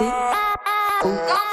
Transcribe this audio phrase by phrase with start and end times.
[0.00, 0.12] écoutez
[1.04, 1.47] Une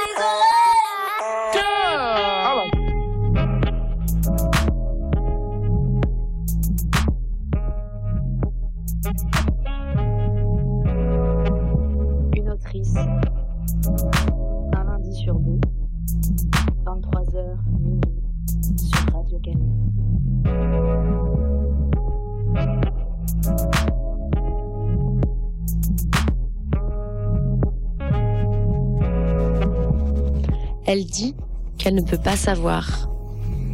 [31.86, 33.08] qu'elle ne peut pas savoir.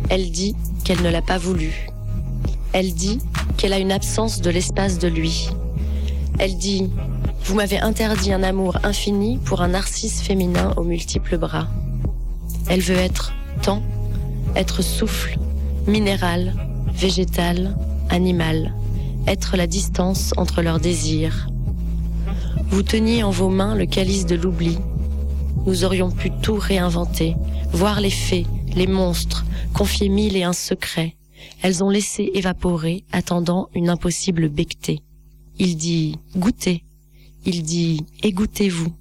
[0.09, 1.87] Elle dit qu'elle ne l'a pas voulu.
[2.73, 3.19] Elle dit
[3.55, 5.47] qu'elle a une absence de l'espace de lui.
[6.37, 6.89] Elle dit
[7.45, 11.69] Vous m'avez interdit un amour infini pour un narcisse féminin aux multiples bras.
[12.67, 13.81] Elle veut être temps,
[14.57, 15.39] être souffle,
[15.87, 16.53] minéral,
[16.93, 17.77] végétal,
[18.09, 18.73] animal,
[19.25, 21.47] être la distance entre leurs désirs.
[22.71, 24.77] Vous teniez en vos mains le calice de l'oubli,
[25.65, 27.37] nous aurions pu tout réinventer,
[27.71, 31.15] voir les fées, les monstres, confier mille et un secrets.
[31.61, 35.01] Elles ont laissé évaporer, attendant une impossible bectée.
[35.57, 36.83] Il dit goûtez.
[37.45, 38.93] Il dit égouttez-vous.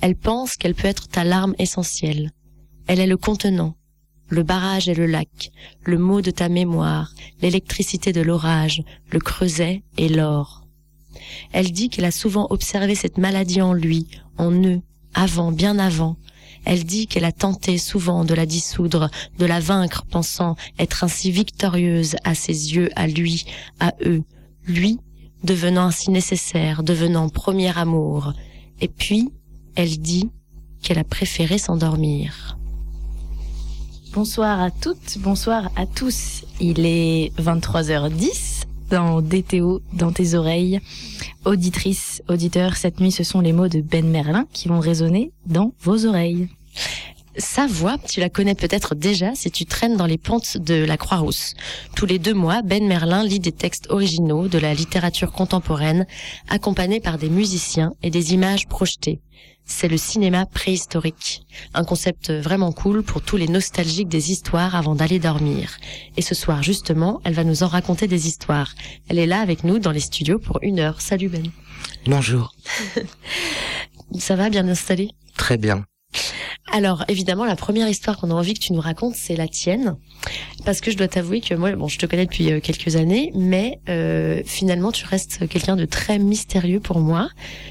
[0.00, 2.30] Elle pense qu'elle peut être ta larme essentielle.
[2.86, 3.76] Elle est le contenant,
[4.28, 5.50] le barrage et le lac,
[5.84, 10.66] le mot de ta mémoire, l'électricité de l'orage, le creuset et l'or.
[11.52, 14.06] Elle dit qu'elle a souvent observé cette maladie en lui,
[14.38, 14.80] en eux,
[15.14, 16.16] avant, bien avant.
[16.64, 21.30] Elle dit qu'elle a tenté souvent de la dissoudre, de la vaincre, pensant être ainsi
[21.30, 23.46] victorieuse à ses yeux, à lui,
[23.80, 24.22] à eux,
[24.66, 24.98] lui,
[25.42, 28.34] devenant ainsi nécessaire, devenant premier amour.
[28.80, 29.30] Et puis,
[29.74, 30.30] elle dit
[30.82, 32.58] qu'elle a préféré s'endormir.
[34.12, 36.44] Bonsoir à toutes, bonsoir à tous.
[36.60, 40.80] Il est 23h10 dans DTO, dans tes oreilles.
[41.46, 45.72] Auditrices, auditeurs, cette nuit, ce sont les mots de Ben Merlin qui vont résonner dans
[45.80, 46.48] vos oreilles.
[47.38, 50.98] Sa voix, tu la connais peut-être déjà si tu traînes dans les pentes de la
[50.98, 51.54] Croix-Rousse.
[51.96, 56.06] Tous les deux mois, Ben Merlin lit des textes originaux de la littérature contemporaine,
[56.50, 59.20] accompagnés par des musiciens et des images projetées.
[59.70, 61.46] C'est le cinéma préhistorique.
[61.72, 65.78] Un concept vraiment cool pour tous les nostalgiques des histoires avant d'aller dormir.
[66.18, 68.74] Et ce soir, justement, elle va nous en raconter des histoires.
[69.08, 71.00] Elle est là avec nous dans les studios pour une heure.
[71.00, 71.46] Salut Ben.
[72.04, 72.52] Bonjour.
[74.18, 75.12] Ça va bien installé?
[75.38, 75.84] Très bien.
[76.72, 79.96] Alors évidemment, la première histoire qu'on a envie que tu nous racontes, c'est la tienne,
[80.64, 83.32] parce que je dois t'avouer que moi, bon, je te connais depuis euh, quelques années,
[83.34, 87.28] mais euh, finalement, tu restes quelqu'un de très mystérieux pour moi.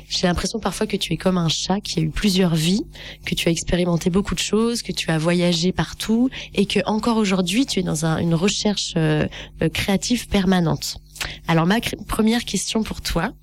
[0.09, 2.83] J'ai l'impression parfois que tu es comme un chat qui a eu plusieurs vies,
[3.25, 7.15] que tu as expérimenté beaucoup de choses, que tu as voyagé partout, et que encore
[7.17, 9.25] aujourd'hui, tu es dans un- une recherche euh,
[9.61, 10.97] euh, créative permanente.
[11.47, 13.33] Alors ma première question pour toi,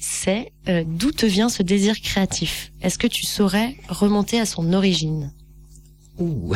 [0.00, 2.72] c'est euh, d'où te vient ce désir créatif?
[2.82, 5.32] Est-ce que tu saurais remonter à son origine?
[6.18, 6.54] Ouh.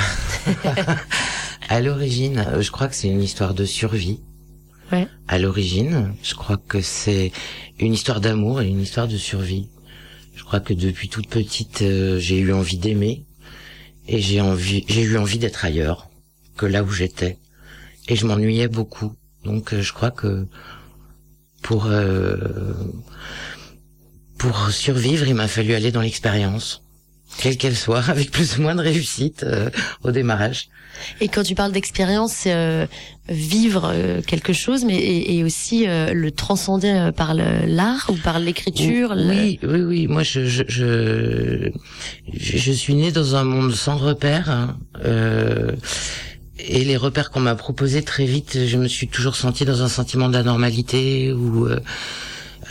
[1.69, 4.21] à l'origine, euh, je crois que c'est une histoire de survie.
[4.93, 5.07] Ouais.
[5.27, 7.33] À l'origine, je crois que c'est
[7.79, 9.69] une histoire d'amour et une histoire de survie.
[10.35, 13.25] Je crois que depuis toute petite, euh, j'ai eu envie d'aimer
[14.07, 16.09] et j'ai envie, j'ai eu envie d'être ailleurs
[16.57, 17.39] que là où j'étais.
[18.09, 19.13] Et je m'ennuyais beaucoup.
[19.49, 20.47] Donc, euh, je crois que
[21.63, 22.37] pour euh,
[24.39, 26.83] pour survivre, il m'a fallu aller dans l'expérience,
[27.39, 29.71] quelle qu'elle soit, avec plus ou moins de réussite euh,
[30.05, 30.69] au démarrage.
[31.21, 32.87] Et quand tu parles d'expérience, c'est euh,
[33.29, 33.95] vivre
[34.27, 39.15] quelque chose, mais et, et aussi le transcender par l'art ou par l'écriture.
[39.15, 40.07] le- Oui, oui, oui.
[40.09, 40.65] Moi, je, je,
[42.33, 44.51] je, suis né dans un monde sans repères.
[44.51, 44.77] hein.
[46.59, 49.89] Et les repères qu'on m'a proposés très vite, je me suis toujours senti dans un
[49.89, 51.79] sentiment d'anormalité ou euh,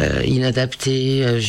[0.01, 1.23] euh, inadapté.
[1.25, 1.39] Euh,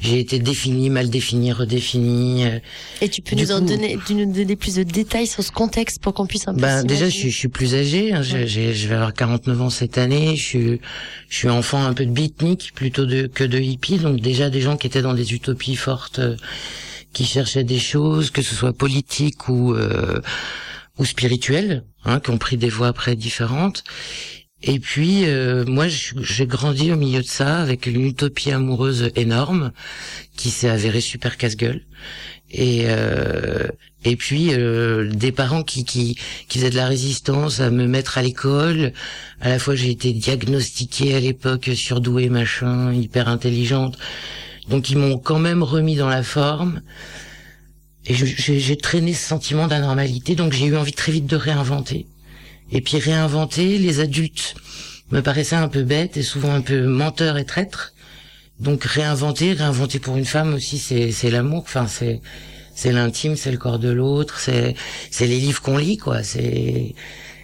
[0.00, 2.44] J'ai été défini, mal défini, redéfini.
[2.46, 2.58] euh.
[3.00, 6.00] Et tu peux Du nous en donner, nous donner plus de détails sur ce contexte
[6.02, 6.60] pour qu'on puisse un peu.
[6.60, 8.12] Ben déjà, je je suis plus âgé.
[8.12, 8.22] hein.
[8.22, 8.74] J'ai- Ouais.
[8.74, 10.36] je vais avoir 49 ans cette année.
[10.36, 10.80] Je suis,
[11.30, 13.96] je suis enfant un peu de beatnik plutôt de, que de hippie.
[13.98, 16.36] Donc déjà des gens qui étaient dans des utopies fortes, euh,
[17.14, 20.20] qui cherchaient des choses, que ce soit politiques ou euh,
[20.98, 23.84] ou spirituelles, hein, qui ont pris des voies après différentes.
[24.62, 29.72] Et puis euh, moi, j'ai grandi au milieu de ça avec une utopie amoureuse énorme
[30.36, 31.82] qui s'est avérée super casse-gueule.
[32.50, 33.68] Et euh,
[34.04, 38.18] et puis euh, des parents qui, qui qui faisaient de la résistance à me mettre
[38.18, 38.92] à l'école.
[39.40, 43.98] À la fois, j'ai été diagnostiquée à l'époque surdouée, machin, hyper intelligente.
[44.68, 46.82] Donc ils m'ont quand même remis dans la forme.
[48.10, 52.08] Et j'ai traîné ce sentiment d'anormalité, donc j'ai eu envie très vite de réinventer.
[52.72, 54.56] Et puis réinventer, les adultes
[55.12, 57.92] me paraissaient un peu bêtes et souvent un peu menteurs et traîtres.
[58.58, 61.62] donc réinventer, réinventer pour une femme aussi, c'est c'est l'amour.
[61.62, 62.20] Enfin, c'est
[62.74, 64.74] c'est l'intime, c'est le corps de l'autre, c'est
[65.12, 66.22] c'est les livres qu'on lit, quoi.
[66.24, 66.94] C'est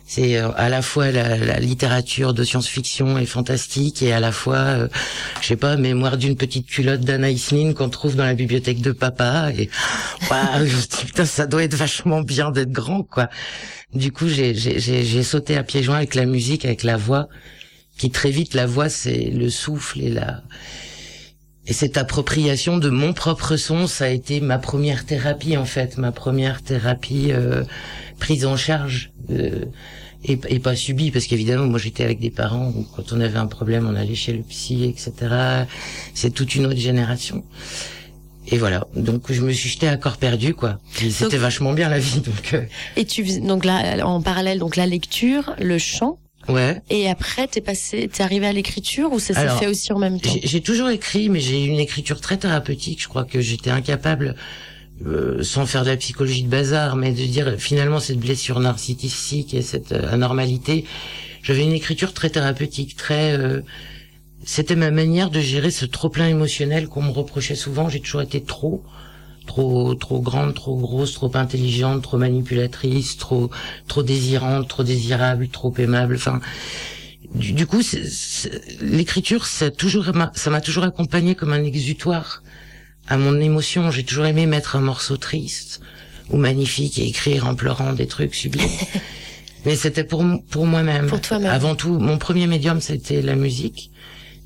[0.06, 4.30] c'est euh, à la fois la, la littérature de science-fiction et fantastique et à la
[4.30, 4.88] fois, euh,
[5.40, 8.92] je sais pas, mémoire d'une petite culotte d'Anaïs Nin qu'on trouve dans la bibliothèque de
[8.92, 9.50] papa.
[9.58, 9.68] Et
[10.30, 10.66] waouh,
[11.04, 13.28] putain, ça doit être vachement bien d'être grand, quoi.
[13.94, 17.28] Du coup, j'ai j'ai j'ai sauté à pieds joints avec la musique, avec la voix,
[17.98, 20.42] qui très vite la voix, c'est le souffle et la
[21.68, 25.98] et cette appropriation de mon propre son, ça a été ma première thérapie en fait,
[25.98, 27.64] ma première thérapie euh,
[28.18, 29.64] prise en charge euh,
[30.24, 33.38] et, et, pas subie, parce qu'évidemment moi j'étais avec des parents où quand on avait
[33.38, 35.12] un problème on allait chez le psy, etc.
[36.14, 37.44] C'est toute une autre génération.
[38.48, 40.78] Et voilà, donc je me suis jeté à corps perdu, quoi.
[40.92, 42.54] C'était vachement bien la vie, donc.
[42.54, 42.62] Euh.
[42.96, 46.18] Et tu donc là en parallèle donc la lecture, le chant.
[46.48, 46.80] Ouais.
[46.90, 50.20] Et après, t'es passé, t'es arrivé à l'écriture ou ça s'est fait aussi en même
[50.20, 50.30] temps?
[50.44, 53.02] J'ai toujours écrit, mais j'ai une écriture très thérapeutique.
[53.02, 54.36] Je crois que j'étais incapable,
[55.04, 59.52] euh, sans faire de la psychologie de bazar, mais de dire finalement cette blessure narcissique
[59.52, 60.86] et cette euh, anormalité.
[61.42, 63.36] J'avais une écriture très thérapeutique, très.
[63.36, 63.60] Euh,
[64.44, 67.90] c'était ma manière de gérer ce trop plein émotionnel qu'on me reprochait souvent.
[67.90, 68.82] J'ai toujours été trop
[69.46, 73.50] trop trop grande, trop grosse, trop intelligente, trop manipulatrice, trop
[73.88, 76.14] trop désirante, trop désirable, trop aimable.
[76.16, 76.40] Enfin,
[77.34, 77.82] du, du coup,
[78.80, 82.42] l'écriture, ça toujours ça m'a toujours accompagné comme un exutoire
[83.08, 83.90] à mon émotion.
[83.90, 85.80] J'ai toujours aimé mettre un morceau triste
[86.30, 88.68] ou magnifique et écrire en pleurant des trucs sublimes.
[89.64, 91.06] Mais c'était pour pour moi-même.
[91.06, 91.50] Pour toi-même.
[91.50, 93.90] Avant tout, mon premier médium, c'était la musique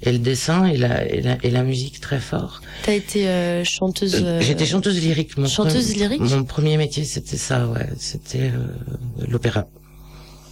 [0.02, 2.62] et le dessin et la, et la, et la musique très fort.
[2.84, 4.22] T'as été euh, chanteuse.
[4.22, 4.40] Euh...
[4.40, 5.36] J'étais chanteuse lyrique.
[5.36, 6.20] Mon chanteuse premier, lyrique?
[6.20, 7.86] Mon premier métier, c'était ça, ouais.
[7.98, 9.66] C'était euh, l'opéra.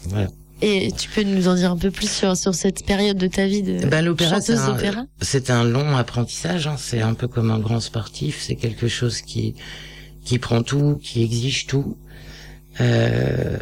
[0.04, 0.28] Voilà.
[0.60, 3.46] Et tu peux nous en dire un peu plus sur sur cette période de ta
[3.46, 6.66] vie de ben, l'opéra, chanteuse d'opéra C'est un long apprentissage.
[6.66, 6.76] Hein.
[6.78, 8.40] C'est un peu comme un grand sportif.
[8.40, 9.54] C'est quelque chose qui
[10.24, 11.96] qui prend tout, qui exige tout.
[12.80, 13.56] Euh,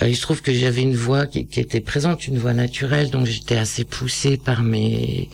[0.00, 3.10] euh, il se trouve que j'avais une voix qui, qui, était présente, une voix naturelle,
[3.10, 5.28] donc j'étais assez poussée par mes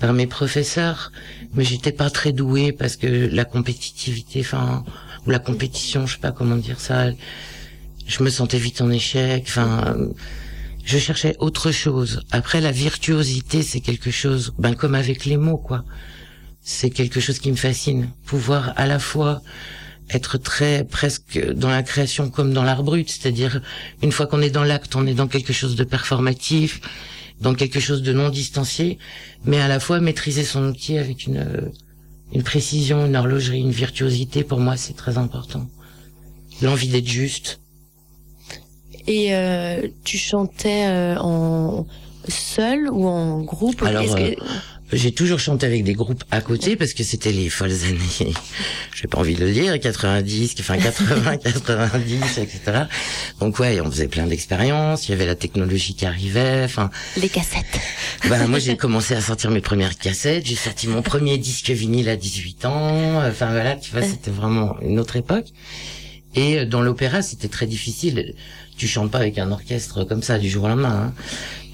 [0.00, 1.12] par mes professeurs,
[1.54, 4.84] mais j'étais pas très douée parce que la compétitivité, enfin
[5.26, 7.10] ou la compétition, je sais pas comment dire ça,
[8.06, 9.96] je me sentais vite en échec, enfin
[10.84, 12.22] je cherchais autre chose.
[12.32, 15.84] Après la virtuosité, c'est quelque chose, ben comme avec les mots quoi,
[16.60, 19.42] c'est quelque chose qui me fascine, pouvoir à la fois
[20.10, 23.62] être très presque dans la création comme dans l'art brut, c'est-à-dire
[24.02, 26.80] une fois qu'on est dans l'acte, on est dans quelque chose de performatif,
[27.40, 28.98] dans quelque chose de non distancié,
[29.44, 31.72] mais à la fois maîtriser son outil avec une
[32.34, 35.68] une précision, une horlogerie, une virtuosité, pour moi c'est très important.
[36.62, 37.61] L'envie d'être juste.
[39.06, 41.86] Et euh, tu chantais euh, en
[42.28, 43.82] seul ou en groupe?
[43.82, 44.36] Alors, que...
[44.92, 48.34] J'ai toujours chanté avec des groupes à côté parce que c'était les folles années,
[48.94, 52.60] j'ai pas envie de le dire, 90, enfin 80, 90, etc.
[53.40, 56.90] Donc ouais, on faisait plein d'expériences, il y avait la technologie qui arrivait, enfin...
[57.16, 57.80] Les cassettes.
[58.28, 62.08] Ben moi j'ai commencé à sortir mes premières cassettes, j'ai sorti mon premier disque vinyle
[62.10, 65.46] à 18 ans, enfin voilà, tu vois, c'était vraiment une autre époque.
[66.34, 68.34] Et dans l'opéra, c'était très difficile.
[68.76, 71.08] Tu chantes pas avec un orchestre comme ça du jour au lendemain.
[71.08, 71.12] Hein.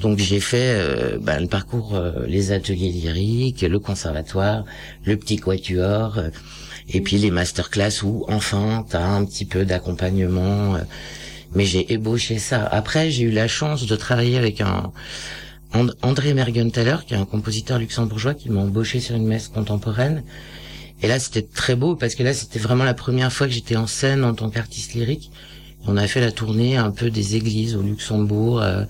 [0.01, 4.65] Donc j'ai fait euh, ben, le parcours, euh, les ateliers lyriques, le conservatoire,
[5.05, 6.29] le petit quatuor, euh,
[6.89, 10.77] et puis les masterclass où enfin t'as un petit peu d'accompagnement.
[11.55, 12.65] mais j'ai ébauché ça.
[12.67, 14.93] Après j'ai eu la chance de travailler avec un
[15.75, 20.23] And- André Mergenthaler, qui est un compositeur luxembourgeois, qui m'a embauché sur une messe contemporaine.
[21.03, 23.77] Et là c'était très beau parce que là c'était vraiment la première fois que j'étais
[23.77, 25.31] en scène en tant qu'artiste lyrique.
[25.87, 28.61] On a fait la tournée un peu des églises au Luxembourg.
[28.63, 28.85] euh,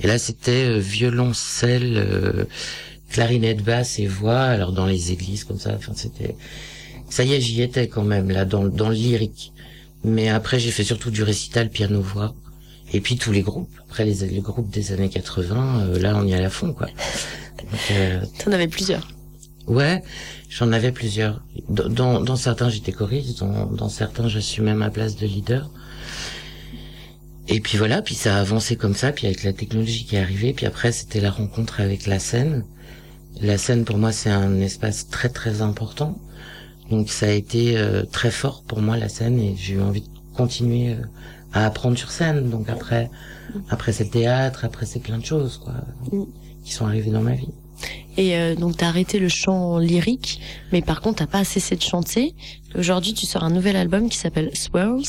[0.00, 2.44] et là, c'était euh, violoncelle, euh,
[3.10, 4.40] clarinette basse et voix.
[4.40, 6.36] Alors dans les églises comme ça, enfin c'était,
[7.08, 9.52] ça y est, j'y étais quand même là dans dans le lyrique.
[10.04, 12.34] Mais après, j'ai fait surtout du récital piano voix.
[12.92, 13.70] Et puis tous les groupes.
[13.88, 16.88] Après les, les groupes des années 80, euh, là on y allait à fond quoi.
[17.92, 19.08] Euh, T'en avais plusieurs.
[19.66, 20.02] ouais,
[20.50, 21.42] j'en avais plusieurs.
[21.68, 25.70] Dans, dans, dans certains j'étais choriste, dans, dans certains j'assumais ma place de leader.
[27.48, 30.20] Et puis voilà, puis ça a avancé comme ça, puis avec la technologie qui est
[30.20, 32.64] arrivée, puis après c'était la rencontre avec la scène.
[33.40, 36.18] La scène pour moi c'est un espace très très important.
[36.90, 40.02] Donc ça a été euh, très fort pour moi la scène et j'ai eu envie
[40.02, 41.02] de continuer euh,
[41.52, 42.50] à apprendre sur scène.
[42.50, 43.10] Donc après
[43.70, 45.74] après c'est le théâtre, après c'est plein de choses quoi
[46.12, 46.24] Mm.
[46.64, 47.48] qui sont arrivées dans ma vie.
[48.18, 50.40] Et euh, donc t'as arrêté le chant lyrique,
[50.72, 52.34] mais par contre t'as pas cessé de chanter.
[52.74, 55.04] Aujourd'hui tu sors un nouvel album qui s'appelle Swirls.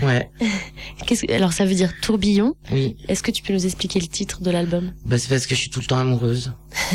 [0.00, 0.30] Ouais,
[1.06, 1.32] Qu'est-ce que...
[1.32, 2.54] Alors ça veut dire tourbillon.
[2.70, 2.96] oui.
[3.08, 4.92] Est-ce que tu peux nous expliquer le titre de l'album?
[5.04, 6.52] Bah c'est parce que je suis tout le temps amoureuse.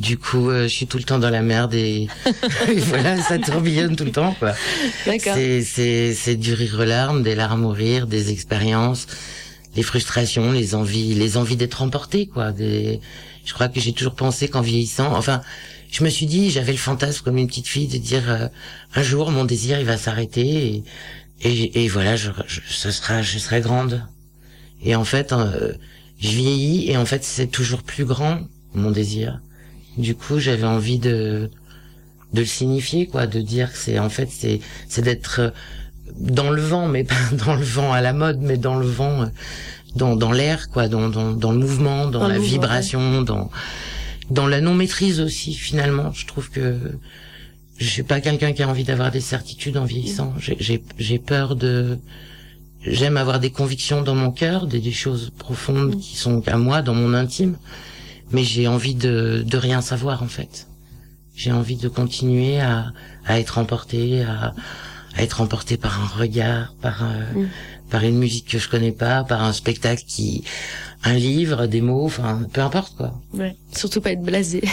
[0.00, 2.06] Du coup, euh, je suis tout le temps dans la merde et,
[2.68, 4.54] et voilà, ça tourbillonne tout le temps, quoi.
[5.06, 5.34] D'accord.
[5.34, 9.08] C'est, c'est, c'est du rire aux larmes, des larmes au rire, des expériences,
[9.74, 12.52] les frustrations, les envies, les envies d'être emporté, quoi.
[12.52, 13.00] Des,
[13.48, 15.40] je crois que j'ai toujours pensé qu'en vieillissant, enfin,
[15.90, 18.48] je me suis dit, j'avais le fantasme comme une petite fille de dire, euh,
[18.94, 20.84] un jour, mon désir, il va s'arrêter
[21.40, 22.30] et, voilà, je,
[22.68, 24.04] sera, je serai grande.
[24.82, 25.72] Et en fait, euh,
[26.20, 28.40] je vieillis et en fait, c'est toujours plus grand,
[28.74, 29.40] mon désir.
[29.96, 31.50] Du coup, j'avais envie de,
[32.34, 35.50] de le signifier, quoi, de dire que c'est, en fait, c'est, c'est d'être euh,
[36.18, 37.14] dans le vent, mais pas
[37.46, 39.26] dans le vent à la mode, mais dans le vent, euh,
[39.98, 43.50] dans, dans l'air, quoi, dans, dans, dans le mouvement, dans, la mouvement, vibration, dans,
[44.30, 45.52] dans la non maîtrise aussi.
[45.52, 46.78] Finalement, je trouve que
[47.76, 50.32] je suis pas quelqu'un qui a envie d'avoir des certitudes en vieillissant.
[50.38, 51.98] J'ai, peur de,
[52.82, 56.80] j'aime avoir des convictions dans mon cœur, des, des choses profondes qui sont à moi,
[56.80, 57.56] dans mon intime,
[58.32, 60.66] mais j'ai envie de, de rien savoir en fait.
[61.34, 62.92] J'ai envie de continuer à,
[63.26, 64.54] à être emporté, à,
[65.16, 67.48] à être emporté par un regard, par un, Mm.
[67.90, 70.44] Par une musique que je connais pas, par un spectacle qui,
[71.04, 73.20] un livre, des mots, enfin, peu importe quoi.
[73.34, 73.54] Ouais.
[73.76, 74.62] Surtout pas être blasé.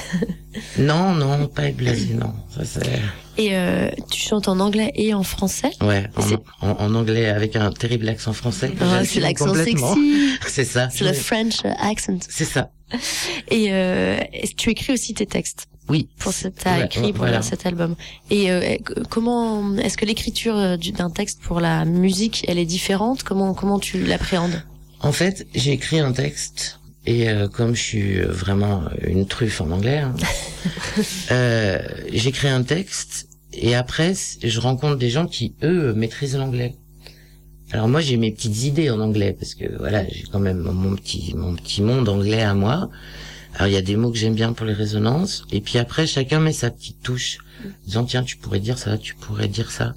[0.79, 2.31] Non, non, pas être blasé, non.
[2.55, 2.99] Ça c'est,
[3.37, 5.71] Et euh, tu chantes en anglais et en français?
[5.81, 8.71] ouais, en, C'est- en, en anglais avec un terrible accent français.
[9.05, 9.83] c'est l'accent sexy.
[10.47, 10.87] C'est ça.
[10.91, 12.19] C'est le French accent.
[12.29, 12.69] C'est ça.
[13.51, 14.17] Et euh,
[14.55, 15.67] tu écris aussi tes textes?
[15.89, 16.07] Oui.
[16.17, 17.41] pour ce t'as Ouais, écrit ouais, pour voilà.
[17.43, 17.95] cet album.
[18.31, 18.77] Et euh,
[19.09, 23.23] comment est-ce que l'écriture euh, du- d'un texte pour la musique, elle est différente?
[23.23, 24.63] Comment comment tu l'appréhendes?
[25.05, 29.61] En fait, j'ai écrit un texte et euh, comme je suis euh, vraiment une truffe
[29.61, 30.15] en anglais, hein,
[31.31, 31.79] euh,
[32.11, 36.73] j'ai écrit un texte et après je rencontre des gens qui eux maîtrisent l'anglais.
[37.71, 40.95] Alors moi j'ai mes petites idées en anglais parce que voilà j'ai quand même mon
[40.95, 42.89] petit mon petit monde anglais à moi.
[43.53, 46.07] Alors il y a des mots que j'aime bien pour les résonances et puis après
[46.07, 47.37] chacun met sa petite touche,
[47.85, 49.93] disant tiens tu pourrais dire ça, tu pourrais dire ça.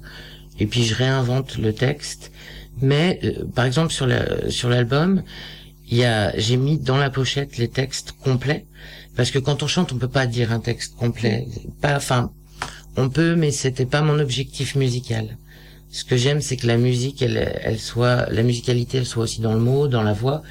[0.59, 2.31] Et puis je réinvente le texte.
[2.81, 5.23] Mais euh, par exemple sur la sur l'album,
[5.89, 8.65] il y a j'ai mis dans la pochette les textes complets
[9.15, 11.47] parce que quand on chante on peut pas dire un texte complet.
[11.81, 12.31] Pas enfin
[12.97, 15.37] on peut mais c'était pas mon objectif musical.
[15.91, 19.41] Ce que j'aime c'est que la musique elle elle soit la musicalité elle soit aussi
[19.41, 20.41] dans le mot, dans la voix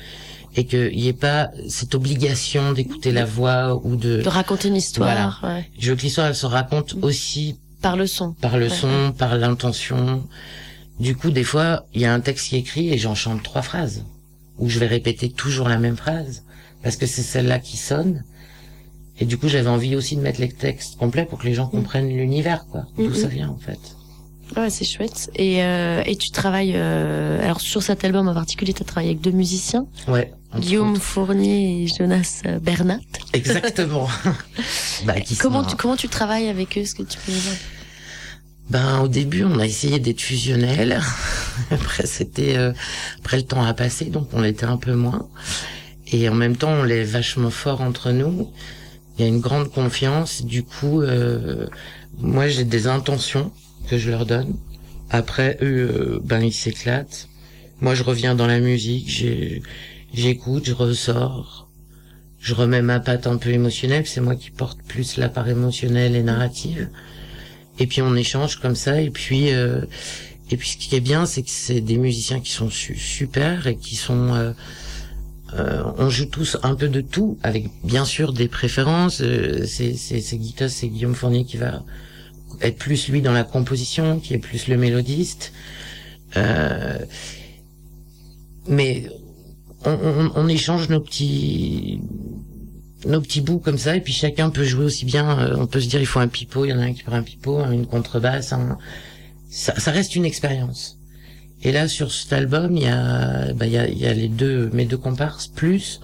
[0.56, 4.76] et qu'il y ait pas cette obligation d'écouter la voix ou de De raconter une
[4.76, 8.32] histoire ouais, je veux que l'histoire elle se raconte aussi par le son.
[8.32, 10.25] par le Ouais, son, par l'intention.
[11.00, 13.43] Du coup, des fois, il y a un texte qui est écrit et j'en chante
[13.43, 14.05] trois phrases.
[14.59, 16.43] Ou je vais répéter toujours la même phrase.
[16.83, 18.25] Parce que c'est celle-là qui sonne.
[19.21, 21.67] Et du coup, j'avais envie aussi de mettre les textes complets pour que les gens
[21.67, 22.87] comprennent l'univers, quoi.
[22.97, 23.14] D'où Mhm.
[23.14, 23.78] ça vient, en fait.
[24.57, 25.31] Ouais, c'est chouette.
[25.35, 29.11] Et euh, et tu travailles euh, alors sur cet album en particulier, tu as travaillé
[29.11, 30.33] avec deux musiciens, Ouais.
[30.57, 30.97] Guillaume.
[30.97, 33.00] Fournier et Jonas euh, Bernat.
[33.35, 34.09] Exactement.
[35.05, 37.38] bah, qui Comment sont- tu comment tu travailles avec eux Est-ce que tu peux nous
[37.38, 37.52] dire
[38.70, 41.00] Ben au début on a essayé d'être fusionnel.
[41.70, 42.72] après c'était euh,
[43.18, 45.28] après le temps a passé donc on l'était un peu moins.
[46.08, 48.50] Et en même temps on l'est vachement fort entre nous.
[49.16, 50.44] Il y a une grande confiance.
[50.44, 51.66] Du coup euh,
[52.18, 53.52] moi j'ai des intentions
[53.88, 54.54] que je leur donne.
[55.08, 57.28] Après eux euh, ben ils s'éclatent.
[57.80, 59.08] Moi je reviens dans la musique,
[60.12, 61.68] j'écoute, je ressors.
[62.40, 66.14] Je remets ma patte un peu émotionnelle, c'est moi qui porte plus la part émotionnelle
[66.14, 66.88] et narrative.
[67.78, 69.00] Et puis on échange comme ça.
[69.00, 69.82] Et puis euh,
[70.50, 73.66] et puis ce qui est bien, c'est que c'est des musiciens qui sont su- super
[73.66, 74.35] et qui sont.
[74.35, 74.52] euh,
[75.54, 79.20] euh, on joue tous un peu de tout, avec bien sûr des préférences.
[79.23, 81.82] Euh, c'est c'est Guitos, c'est Guillaume Fournier qui va
[82.61, 85.52] être plus lui dans la composition, qui est plus le mélodiste.
[86.37, 86.99] Euh,
[88.66, 89.08] mais
[89.85, 92.00] on, on, on échange nos petits
[93.07, 95.81] nos petits bouts comme ça et puis chacun peut jouer aussi bien euh, on peut
[95.81, 97.64] se dire il faut un pipeau il y en a un qui prend un pipeau
[97.71, 98.55] une contrebasse
[99.50, 100.99] ça, ça reste une expérience.
[101.62, 104.28] Et là sur cet album il y a bah, y a, il y a les
[104.28, 106.00] deux mes deux comparses plus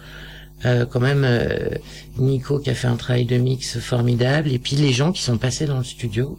[0.65, 1.71] euh, quand même euh,
[2.17, 5.37] Nico qui a fait un travail de mix formidable et puis les gens qui sont
[5.37, 6.39] passés dans le studio.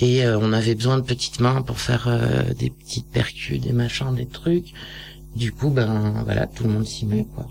[0.00, 2.08] Et on avait besoin de petites mains pour faire
[2.56, 4.72] des petites percus des machins des trucs.
[5.34, 7.48] Du coup ben voilà tout le monde s'y met quoi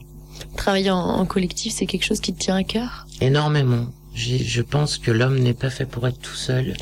[0.55, 3.07] Travailler en, collectif, c'est quelque chose qui te tient à cœur?
[3.21, 3.87] Énormément.
[4.15, 6.75] Je pense que l'homme n'est pas fait pour être tout seul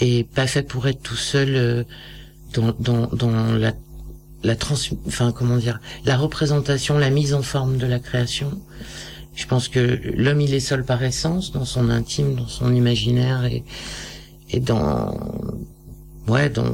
[0.00, 1.84] et pas fait pour être tout seul euh,
[2.54, 3.08] dans,
[4.42, 4.74] la, trans,
[5.06, 8.60] enfin comment dire, la représentation, la mise en forme de la création.
[9.34, 13.44] Je pense que l'homme il est seul par essence, dans son intime, dans son imaginaire
[13.44, 15.14] et, dans
[16.28, 16.72] ouais dans,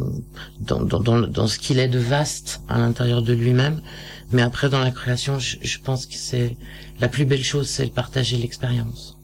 [0.61, 3.81] dans, dans, dans ce qu'il est de vaste à l'intérieur de lui-même.
[4.31, 6.57] Mais après dans la création, je, je pense que c'est
[7.01, 9.17] la plus belle chose, c'est de partager l'expérience.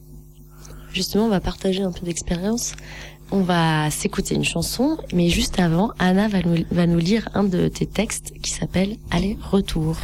[0.93, 2.73] justement, on va partager un peu d'expérience.
[3.31, 7.43] On va s'écouter une chanson, mais juste avant, Anna va nous, va nous lire un
[7.43, 9.97] de tes textes qui s'appelle Aller-retour.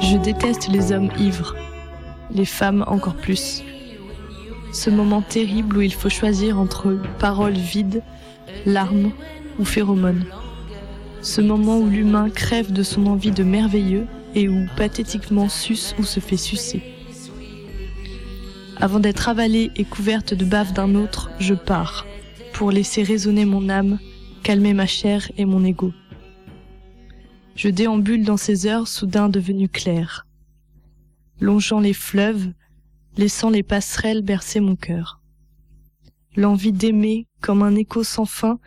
[0.00, 1.56] Je déteste les hommes ivres,
[2.30, 3.64] les femmes encore plus.
[4.72, 8.02] Ce moment terrible où il faut choisir entre paroles vides,
[8.64, 9.12] larmes
[9.58, 10.24] ou phéromones.
[11.22, 16.04] Ce moment où l'humain crève de son envie de merveilleux et où pathétiquement suce ou
[16.04, 16.82] se fait sucer.
[18.76, 22.06] Avant d'être avalée et couverte de bave d'un autre, je pars,
[22.52, 23.98] pour laisser résonner mon âme,
[24.42, 25.92] calmer ma chair et mon ego.
[27.56, 30.26] Je déambule dans ces heures soudain devenues claires,
[31.40, 32.52] longeant les fleuves,
[33.16, 35.20] laissant les passerelles bercer mon cœur.
[36.36, 38.58] L'envie d'aimer comme un écho sans fin,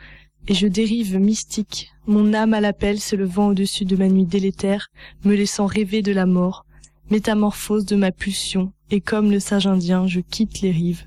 [0.47, 4.87] et je dérive mystique, mon âme à l'appel s'élevant au-dessus de ma nuit délétère,
[5.25, 6.65] me laissant rêver de la mort,
[7.09, 11.05] métamorphose de ma pulsion, et comme le sage indien, je quitte les rives,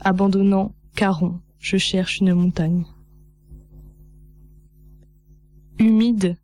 [0.00, 2.84] abandonnant Caron, je cherche une montagne.
[5.78, 6.36] Humide,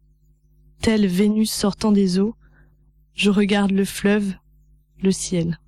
[0.81, 2.37] telle Vénus sortant des eaux,
[3.15, 4.35] je regarde le fleuve,
[5.03, 5.59] le ciel.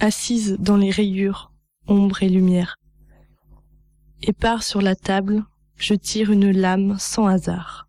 [0.00, 1.52] Assise dans les rayures,
[1.86, 2.81] ombre et lumière.
[4.24, 5.44] Et part sur la table,
[5.76, 7.88] je tire une lame sans hasard.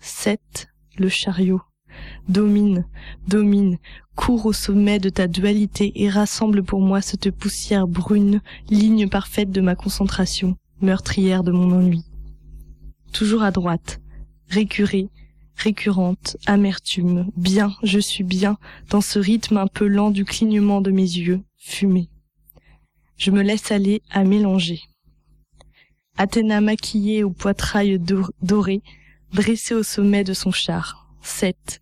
[0.00, 1.62] Sept, le chariot.
[2.28, 2.86] Domine,
[3.26, 3.78] domine,
[4.14, 9.50] cours au sommet de ta dualité et rassemble pour moi cette poussière brune, ligne parfaite
[9.50, 12.04] de ma concentration, meurtrière de mon ennui.
[13.12, 14.00] Toujours à droite,
[14.48, 15.08] récurrée,
[15.56, 18.58] récurrente, amertume, bien, je suis bien,
[18.90, 22.10] dans ce rythme un peu lent du clignement de mes yeux, fumé.
[23.16, 24.82] Je me laisse aller à mélanger.
[26.18, 28.82] Athéna maquillée au poitrail doré,
[29.32, 31.08] dressée au sommet de son char.
[31.22, 31.80] Sept,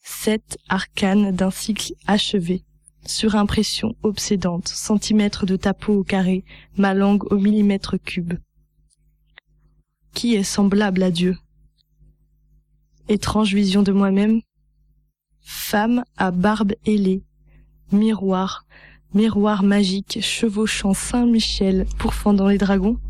[0.00, 2.64] sept arcanes d'un cycle achevé.
[3.04, 6.44] Surimpression obsédante, centimètres de tapeau au carré,
[6.76, 8.34] ma langue au millimètre cube.
[10.14, 11.36] Qui est semblable à Dieu?
[13.08, 14.40] Étrange vision de moi-même.
[15.40, 17.24] Femme à barbe ailée,
[17.90, 18.64] miroir,
[19.12, 23.00] miroir magique, chevauchant Saint-Michel, pourfendant les dragons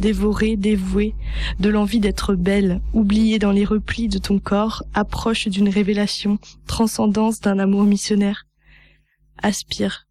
[0.00, 1.14] dévorée, dévouée,
[1.60, 7.40] de l'envie d'être belle, oubliée dans les replis de ton corps, approche d'une révélation, transcendance
[7.40, 8.46] d'un amour missionnaire.
[9.42, 10.08] Aspire,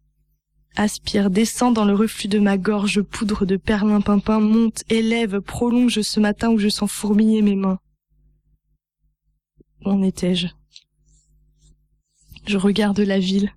[0.76, 6.20] aspire, descend dans le reflux de ma gorge, poudre de perlimpinpin, monte, élève, prolonge ce
[6.20, 7.78] matin où je sens fourmiller mes mains.
[9.84, 10.48] Où en étais-je?
[12.46, 13.52] Je regarde la ville,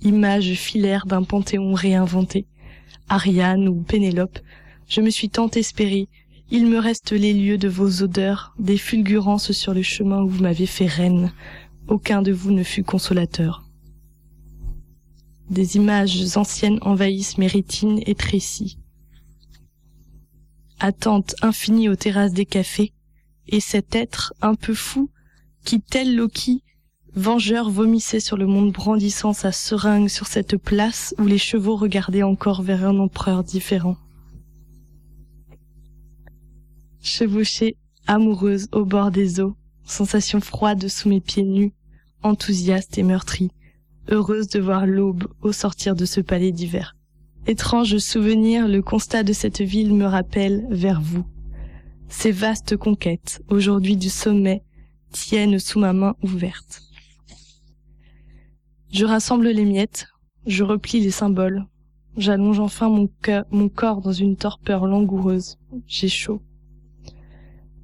[0.00, 2.46] image filaire d'un panthéon réinventé.
[3.08, 4.38] Ariane ou Pénélope,
[4.88, 6.08] je me suis tant espérée.
[6.50, 10.42] Il me reste les lieux de vos odeurs, des fulgurances sur le chemin où vous
[10.42, 11.32] m'avez fait reine.
[11.88, 13.64] Aucun de vous ne fut consolateur.
[15.50, 18.78] Des images anciennes envahissent mes rétines et trécis.
[20.80, 22.92] Attente infinie aux terrasses des cafés,
[23.46, 25.10] et cet être un peu fou,
[25.64, 26.62] qui tel Loki,
[27.14, 32.22] vengeur vomissait sur le monde brandissant sa seringue sur cette place où les chevaux regardaient
[32.22, 33.96] encore vers un empereur différent
[37.00, 41.72] chevauchée, amoureuse au bord des eaux, sensation froide sous mes pieds nus,
[42.22, 43.50] enthousiaste et meurtrie,
[44.08, 46.96] heureuse de voir l'aube au sortir de ce palais d'hiver.
[47.46, 51.24] Étrange souvenir, le constat de cette ville me rappelle vers vous.
[52.08, 54.62] Ces vastes conquêtes, aujourd'hui du sommet,
[55.12, 56.82] tiennent sous ma main ouverte.
[58.90, 60.08] Je rassemble les miettes,
[60.46, 61.66] je replie les symboles,
[62.16, 63.08] j'allonge enfin mon,
[63.50, 65.58] mon corps dans une torpeur langoureuse.
[65.86, 66.40] J'ai chaud.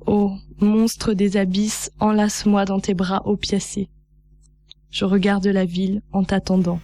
[0.06, 3.88] Ô monstre des abysses, enlace-moi dans tes bras opiacés.
[4.90, 6.80] Je regarde la ville en t'attendant.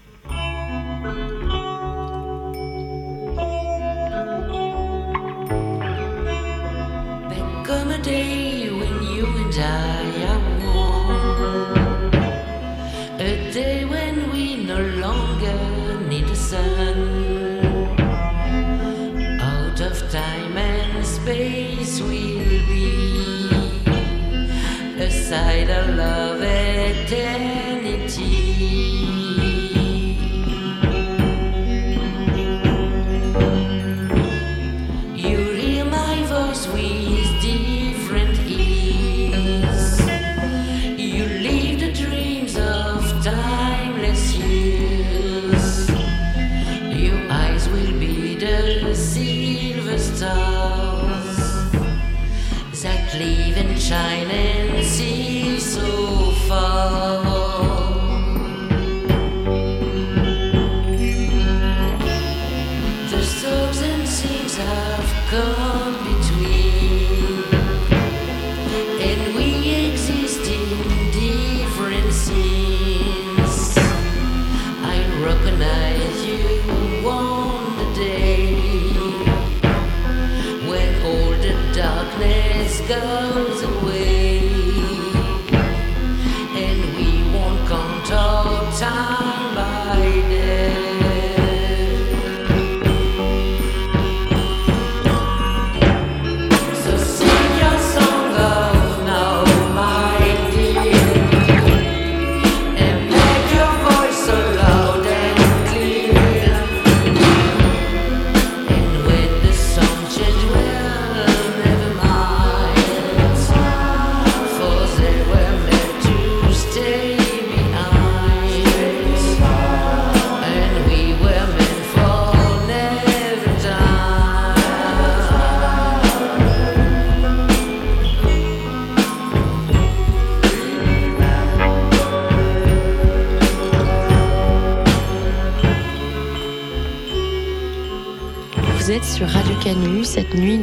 [25.30, 26.29] side a love.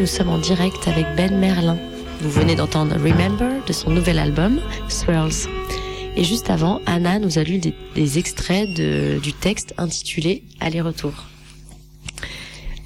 [0.08, 1.78] Nous sommes en direct avec Ben Merlin.
[2.22, 5.50] Vous venez d'entendre Remember de son nouvel album, Swirls.
[6.15, 11.12] Et juste avant, Anna nous a lu des, des extraits de, du texte intitulé Aller-retour.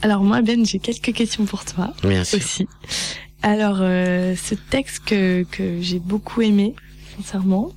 [0.02, 2.40] Alors moi, Ben, j'ai quelques questions pour toi Bien sûr.
[2.40, 2.68] aussi.
[3.44, 6.74] Alors, euh, ce texte que, que j'ai beaucoup aimé,
[7.18, 7.72] sincèrement,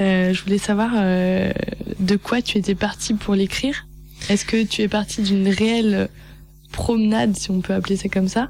[0.00, 1.52] euh, je voulais savoir euh,
[2.00, 3.86] de quoi tu étais parti pour l'écrire?
[4.30, 6.08] Est-ce que tu es parti d'une réelle
[6.72, 8.48] promenade, si on peut appeler ça comme ça,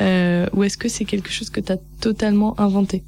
[0.00, 3.02] euh, ou est-ce que c'est quelque chose que tu as totalement inventé?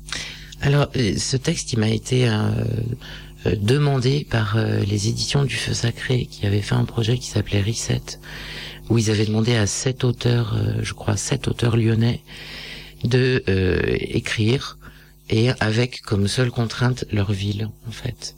[0.61, 2.33] Alors, euh, ce texte, il m'a été euh,
[3.47, 7.29] euh, demandé par euh, les éditions du Feu Sacré, qui avaient fait un projet qui
[7.29, 8.19] s'appelait Reset,
[8.89, 12.21] où ils avaient demandé à sept auteurs, euh, je crois sept auteurs lyonnais,
[13.05, 13.45] de
[13.87, 14.77] écrire
[15.31, 18.35] et avec comme seule contrainte leur ville, en fait.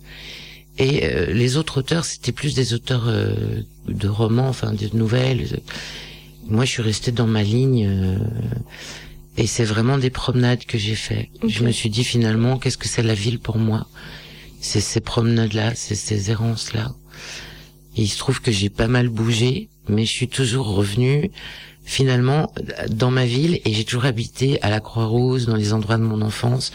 [0.76, 3.10] Et les autres auteurs, c'était plus des auteurs
[3.88, 5.60] de romans, enfin de nouvelles.
[6.46, 7.86] Moi, je suis restée dans ma ligne.
[7.86, 8.18] euh,
[9.36, 11.30] et c'est vraiment des promenades que j'ai fait.
[11.46, 13.86] Je me suis dit finalement, qu'est-ce que c'est la ville pour moi?
[14.60, 16.92] C'est ces promenades-là, c'est ces errances-là.
[17.96, 21.30] Et il se trouve que j'ai pas mal bougé, mais je suis toujours revenue
[21.84, 22.52] finalement
[22.90, 26.20] dans ma ville et j'ai toujours habité à la Croix-Rousse, dans les endroits de mon
[26.22, 26.72] enfance.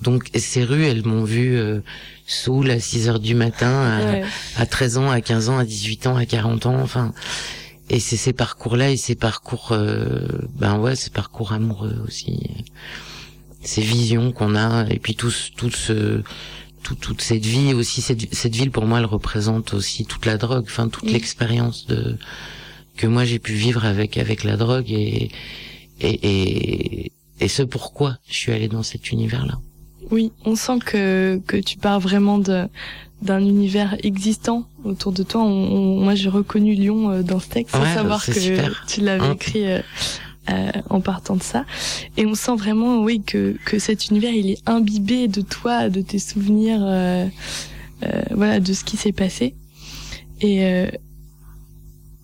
[0.00, 1.80] Donc ces rues, elles m'ont vu euh,
[2.26, 4.22] saoul à 6 heures du matin, à, Ouais.
[4.56, 7.12] à 13 ans, à 15 ans, à 18 ans, à 40 ans, enfin.
[7.90, 10.26] Et c'est ces parcours-là et ces parcours, euh,
[10.58, 12.38] ben ouais, ces parcours amoureux aussi,
[13.62, 16.22] ces visions qu'on a et puis tout, ce- tout ce,
[16.82, 20.36] tout, toute cette vie aussi, cette, cette ville pour moi, elle représente aussi toute la
[20.36, 22.16] drogue, enfin toute l'expérience de
[22.96, 25.30] que moi j'ai pu vivre avec avec la drogue et
[26.00, 29.58] et et, et ce pourquoi je suis allé dans cet univers-là.
[30.10, 32.66] Oui, on sent que, que tu pars vraiment de
[33.22, 35.42] d'un univers existant autour de toi.
[35.42, 38.84] On, on- moi, j'ai reconnu Lyon euh, dans ce texte sans savoir que super.
[38.86, 39.32] tu l'avais Hein.
[39.34, 39.80] écrit euh,
[40.50, 41.64] euh, en partant de ça.
[42.16, 46.00] Et on sent vraiment, oui, que, que cet univers, il est imbibé de toi, de
[46.00, 47.26] tes souvenirs, euh,
[48.04, 49.54] euh, voilà, de ce qui s'est passé.
[50.40, 50.62] Et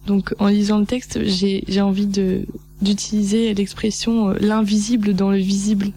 [0.07, 2.47] donc, en lisant le texte, j'ai j'ai envie de
[2.81, 5.89] d'utiliser l'expression l'invisible dans le visible,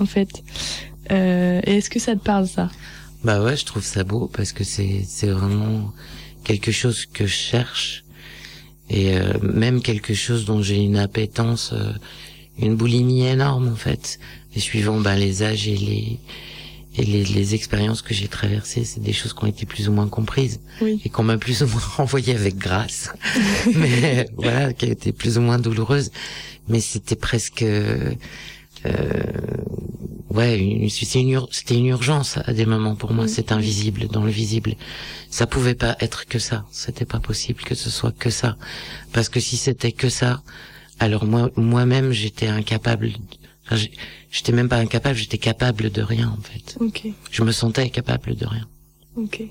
[0.00, 0.42] en fait.
[1.10, 1.14] Et
[1.76, 2.70] est-ce que ça te parle ça?
[3.26, 5.92] Bah ouais, je trouve ça beau parce que c'est c'est vraiment
[6.44, 8.04] quelque chose que je cherche
[8.88, 11.90] et euh, même quelque chose dont j'ai une appétence, euh,
[12.56, 14.20] une boulimie énorme en fait.
[14.54, 16.20] Et suivant bah, les âges et les
[16.98, 19.92] et les, les expériences que j'ai traversées, c'est des choses qui ont été plus ou
[19.92, 21.00] moins comprises Oui.
[21.04, 23.10] et qu'on m'a plus ou moins renvoyées avec grâce,
[23.74, 26.12] mais voilà, qui a été plus ou moins douloureuse.
[26.68, 27.64] Mais c'était presque
[28.84, 29.22] euh,
[30.30, 33.24] ouais, une ur- c'était une urgence à des moments pour moi.
[33.24, 33.28] Mm.
[33.28, 34.74] C'est invisible dans le visible.
[35.30, 36.64] Ça pouvait pas être que ça.
[36.70, 38.56] C'était pas possible que ce soit que ça,
[39.12, 40.42] parce que si c'était que ça,
[40.98, 43.10] alors moi moi-même j'étais incapable.
[43.66, 43.82] enfin,
[44.30, 46.76] j'étais même pas incapable, j'étais capable de rien en fait.
[46.80, 48.66] Ok, Je me sentais capable de rien.
[49.16, 49.42] ok.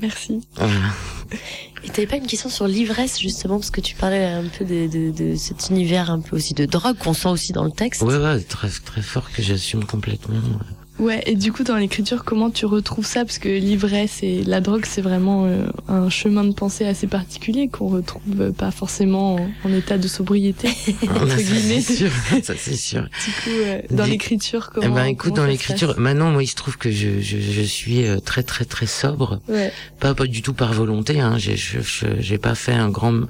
[0.00, 0.40] Merci.
[1.84, 4.86] Et t'avais pas une question sur l'ivresse justement parce que tu parlais un peu de,
[4.86, 8.02] de, de cet univers un peu aussi de drogue qu'on sent aussi dans le texte.
[8.02, 10.34] Ouais ouais, très très fort que j'assume complètement.
[10.36, 10.66] Ouais,
[11.26, 13.24] et du coup, dans l'écriture, comment tu retrouves ça?
[13.24, 17.68] Parce que l'ivresse et la drogue, c'est vraiment euh, un chemin de pensée assez particulier
[17.68, 20.68] qu'on retrouve euh, pas forcément en, en état de sobriété.
[20.84, 21.80] ça guillemets.
[21.80, 22.10] c'est sûr,
[22.44, 23.02] ça c'est sûr.
[23.02, 26.42] Du coup, euh, dans l'écriture, Eh comment ben écoute, comment dans ça l'écriture, maintenant moi
[26.42, 29.40] il se trouve que je je, je suis très très très sobre.
[29.48, 31.78] Ouais, pas pas du tout par volonté hein j'ai je-
[32.20, 33.22] j'ai pas fait un grand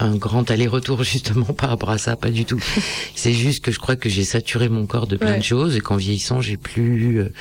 [0.00, 2.60] un grand aller-retour justement par rapport à ça pas du tout
[3.14, 5.38] c'est juste que je crois que j'ai saturé mon corps de plein Ouais.
[5.38, 7.32] de choses et qu'en vieillissant j'ai plus euh,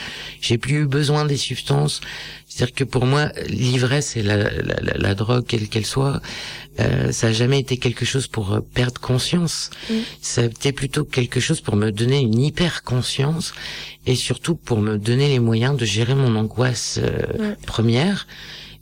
[0.41, 2.01] j'ai plus eu besoin des substances
[2.47, 4.49] c'est-à-dire que pour moi l'ivresse et la, la,
[4.81, 6.21] la, la drogue quelle qu'elle soit
[6.79, 9.69] euh, ça a jamais été quelque chose pour euh, perdre conscience
[10.21, 13.53] ça a été plutôt quelque chose pour me donner une hyper conscience
[14.05, 17.55] et surtout pour me donner les moyens de gérer mon angoisse euh, Ouais.
[17.65, 18.27] première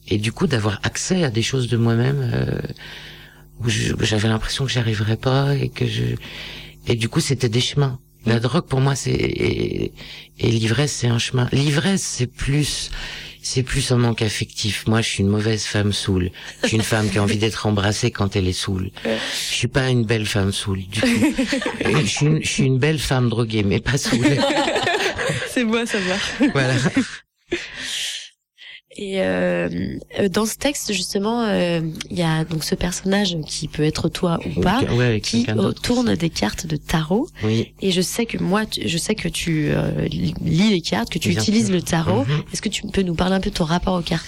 [0.07, 2.59] et du coup d'avoir accès à des choses de moi-même euh,
[3.63, 6.03] où j'avais l'impression que j'y arriverais pas et que je
[6.87, 9.93] et du coup c'était des chemins la drogue pour moi c'est et,
[10.39, 12.91] et l'ivresse c'est un chemin l'ivresse c'est plus
[13.45, 14.87] c'est plus un manque affectif.
[14.87, 16.31] Moi, je suis une mauvaise femme saoule.
[16.63, 18.89] Je suis une femme qui a envie d'être embrassée quand elle est saoule.
[19.03, 21.35] Je suis pas une belle femme saoule du tout.
[21.81, 24.25] Et je, suis une, je suis une belle femme droguée, mais pas saoule.
[25.51, 26.17] c'est beau à savoir.
[26.53, 26.73] voilà.
[28.97, 29.67] Et euh,
[30.19, 34.07] euh, dans ce texte, justement, euh, il y a donc ce personnage qui peut être
[34.07, 35.45] toi ou pas, Ouais, qui
[35.83, 36.17] tourne aussi.
[36.17, 37.27] des cartes de tarot.
[37.43, 37.73] Oui.
[37.81, 40.33] Et je sais que moi, tu- je sais que tu euh, lis
[40.69, 41.75] les cartes, que tu Bien utilises sûr.
[41.75, 42.23] le tarot.
[42.23, 42.43] Mhm.
[42.53, 44.25] Est-ce que tu peux nous parler un peu de ton rapport aux cartes?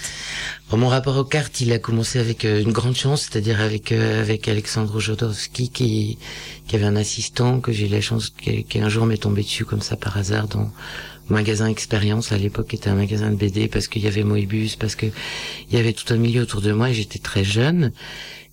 [0.70, 4.48] Bon, mon rapport aux cartes, il a commencé avec une grande chance, c'est-à-dire avec avec
[4.48, 6.18] Alexandre Jodorowsky, qui
[6.66, 9.42] qui avait un assistant que j'ai eu la chance qui, qui un jour m'est tombé
[9.42, 10.70] dessus comme ça par hasard dans
[11.30, 14.94] magasin Expérience à l'époque était un magasin de BD parce qu'il y avait Moebius parce
[14.94, 15.06] que
[15.70, 17.92] il y avait tout un milieu autour de moi et j'étais très jeune.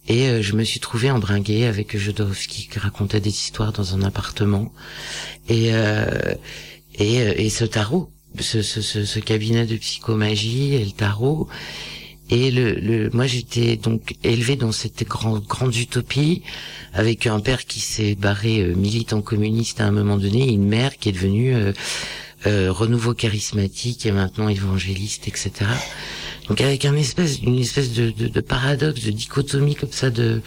[0.08, 4.04] Et euh, je me suis trouvé embringué avec Jodorowsky qui racontait des histoires dans un
[4.04, 4.72] appartement.
[5.50, 6.36] Et euh,
[6.98, 8.10] et, euh, et ce tarot
[8.40, 11.48] ce, ce, ce, cabinet de psychomagie et le tarot.
[12.30, 16.42] Et le, le moi j'étais donc élevé dans cette grande grande utopie
[16.94, 20.68] avec un père qui s'est barré euh, militant communiste à un moment donné et une
[20.68, 21.72] mère qui est devenue euh,
[22.48, 25.50] euh, renouveau charismatique et maintenant évangéliste etc
[26.48, 30.42] donc avec un espèce une espèce de, de, de paradoxe de dichotomie comme ça de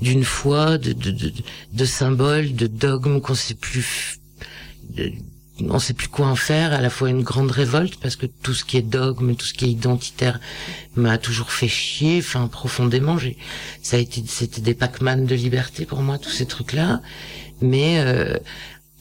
[0.00, 1.32] d'une foi de de, de,
[1.72, 4.18] de symboles de dogmes qu'on sait plus
[4.96, 5.12] de-
[5.68, 8.54] on sait plus quoi en faire, à la fois une grande révolte parce que tout
[8.54, 10.40] ce qui est dogme, tout ce qui est identitaire
[10.96, 13.16] m'a toujours fait chier, enfin profondément.
[13.18, 13.36] J'ai,
[13.82, 17.00] ça a été, c'était des Pac-Man de liberté pour moi, tous ces trucs-là,
[17.60, 18.36] mais euh,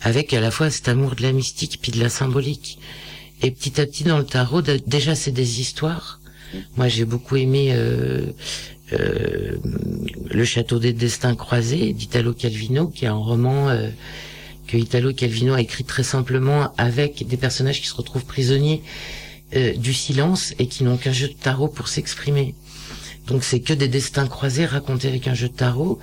[0.01, 2.79] avec à la fois cet amour de la mystique puis de la symbolique.
[3.41, 6.19] Et petit à petit dans le tarot, déjà c'est des histoires.
[6.77, 8.31] Moi j'ai beaucoup aimé euh,
[8.93, 9.57] euh,
[10.29, 13.69] le Château des Destins Croisés d'Italo Calvino, qui est un roman.
[13.69, 13.89] euh,
[14.71, 18.81] que Italo Calvino a écrit très simplement avec des personnages qui se retrouvent prisonniers
[19.55, 22.55] euh, du silence et qui n'ont qu'un jeu de tarot pour s'exprimer.
[23.27, 25.99] Donc c'est que des destins croisés racontés avec un jeu de tarot.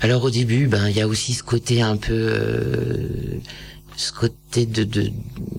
[0.00, 3.38] Alors au début, ben il y a aussi ce côté un peu, euh,
[3.96, 5.10] ce côté de, de,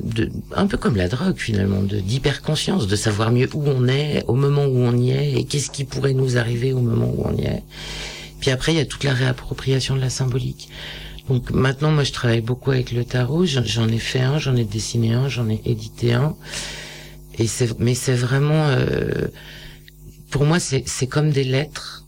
[0.04, 4.23] de, un peu comme la drogue finalement, de d'hyperconscience, de savoir mieux où on est
[4.28, 7.23] au moment où on y est et qu'est-ce qui pourrait nous arriver au moment où
[7.25, 7.63] on y est.
[8.39, 10.69] Puis après, il y a toute la réappropriation de la symbolique.
[11.28, 13.45] Donc maintenant, moi, je travaille beaucoup avec le tarot.
[13.45, 16.36] J'en ai fait un, j'en ai dessiné un, j'en ai édité un.
[17.38, 19.28] Et c'est, mais c'est vraiment, euh,
[20.32, 22.06] pour moi, c'est, comme des lettres,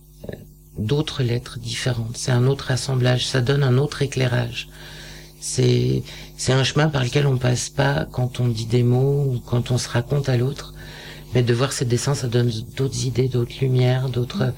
[0.77, 2.17] d'autres lettres différentes.
[2.17, 3.25] C'est un autre assemblage.
[3.25, 4.69] Ça donne un autre éclairage.
[5.39, 6.03] C'est,
[6.38, 9.71] c'est un chemin par lequel on passe pas quand on dit des mots ou quand
[9.71, 10.73] on se raconte à l'autre.
[11.34, 14.53] Mais de voir ces dessins, ça donne d'autres idées, d'autres lumières, d'autres,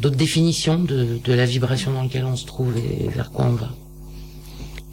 [0.00, 3.54] d'autres définitions de, de la vibration dans laquelle on se trouve et vers quoi on
[3.54, 3.70] va.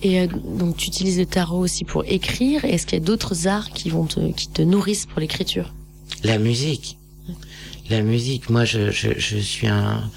[0.02, 2.66] Et euh, donc tu utilises le tarot aussi pour écrire.
[2.66, 5.74] Est-ce qu'il y a d'autres arts qui vont te, qui te nourrissent pour l'écriture?
[6.24, 6.98] La musique.
[7.90, 8.50] La musique.
[8.50, 10.10] Moi, je, je, je suis un,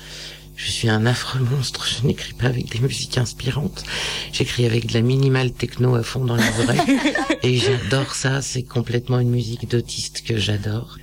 [0.56, 1.86] je suis un affreux monstre.
[1.86, 3.84] Je n'écris pas avec des musiques inspirantes.
[4.32, 6.98] J'écris avec de la minimale techno à fond dans les oreilles.
[7.42, 8.42] Et j'adore ça.
[8.42, 10.98] C'est complètement une musique d'autiste que j'adore.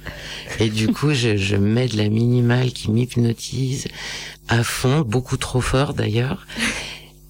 [0.59, 3.87] Et du coup, je, je mets de la minimale qui m'hypnotise
[4.47, 6.45] à fond, beaucoup trop fort d'ailleurs.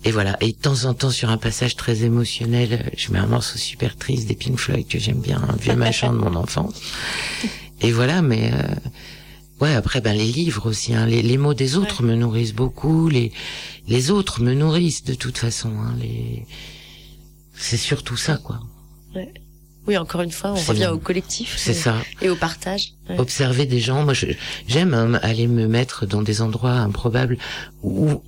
[0.05, 0.37] Et voilà.
[0.41, 3.97] Et de temps en temps, sur un passage très émotionnel, je mets un morceau super
[3.97, 6.79] triste des Pink Floyd que j'aime bien, un vieux machin de mon enfance.
[7.81, 8.75] Et voilà, mais euh,
[9.61, 9.73] ouais.
[9.75, 10.93] Après, ben les livres aussi.
[10.93, 13.09] Hein, les, les mots des autres me nourrissent beaucoup.
[13.09, 13.31] Les
[13.87, 15.71] les autres me nourrissent de toute façon.
[15.79, 16.45] Hein, les
[17.53, 18.59] c'est surtout ça, quoi.
[19.87, 20.91] Oui, encore une fois, on revient bien.
[20.91, 21.95] au collectif C'est et, ça.
[22.21, 22.93] et au partage.
[23.09, 23.19] Ouais.
[23.19, 24.03] observer des gens.
[24.03, 24.13] Moi,
[24.67, 27.37] j'aime hein, aller me mettre dans des endroits improbables
[27.81, 28.21] où,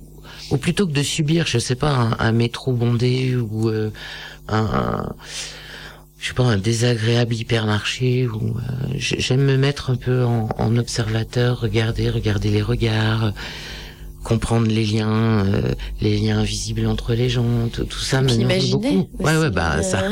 [0.50, 3.90] ou plutôt que de subir, je sais pas, un, un métro bondé ou euh,
[4.48, 5.14] un, un-
[6.22, 8.26] je sais pas, un désagréable hypermarché.
[8.28, 8.62] Ou euh,
[8.94, 13.24] j'ai- j'aime me mettre un peu en, en observateur, regarder, regarder les regards.
[13.24, 13.30] euh,
[14.24, 18.70] comprendre les liens, euh, les liens invisibles entre les gens, tout, tout ça me nourrit
[18.70, 19.08] beaucoup.
[19.18, 19.98] Ouais, aussi, ouais, bah euh, ça.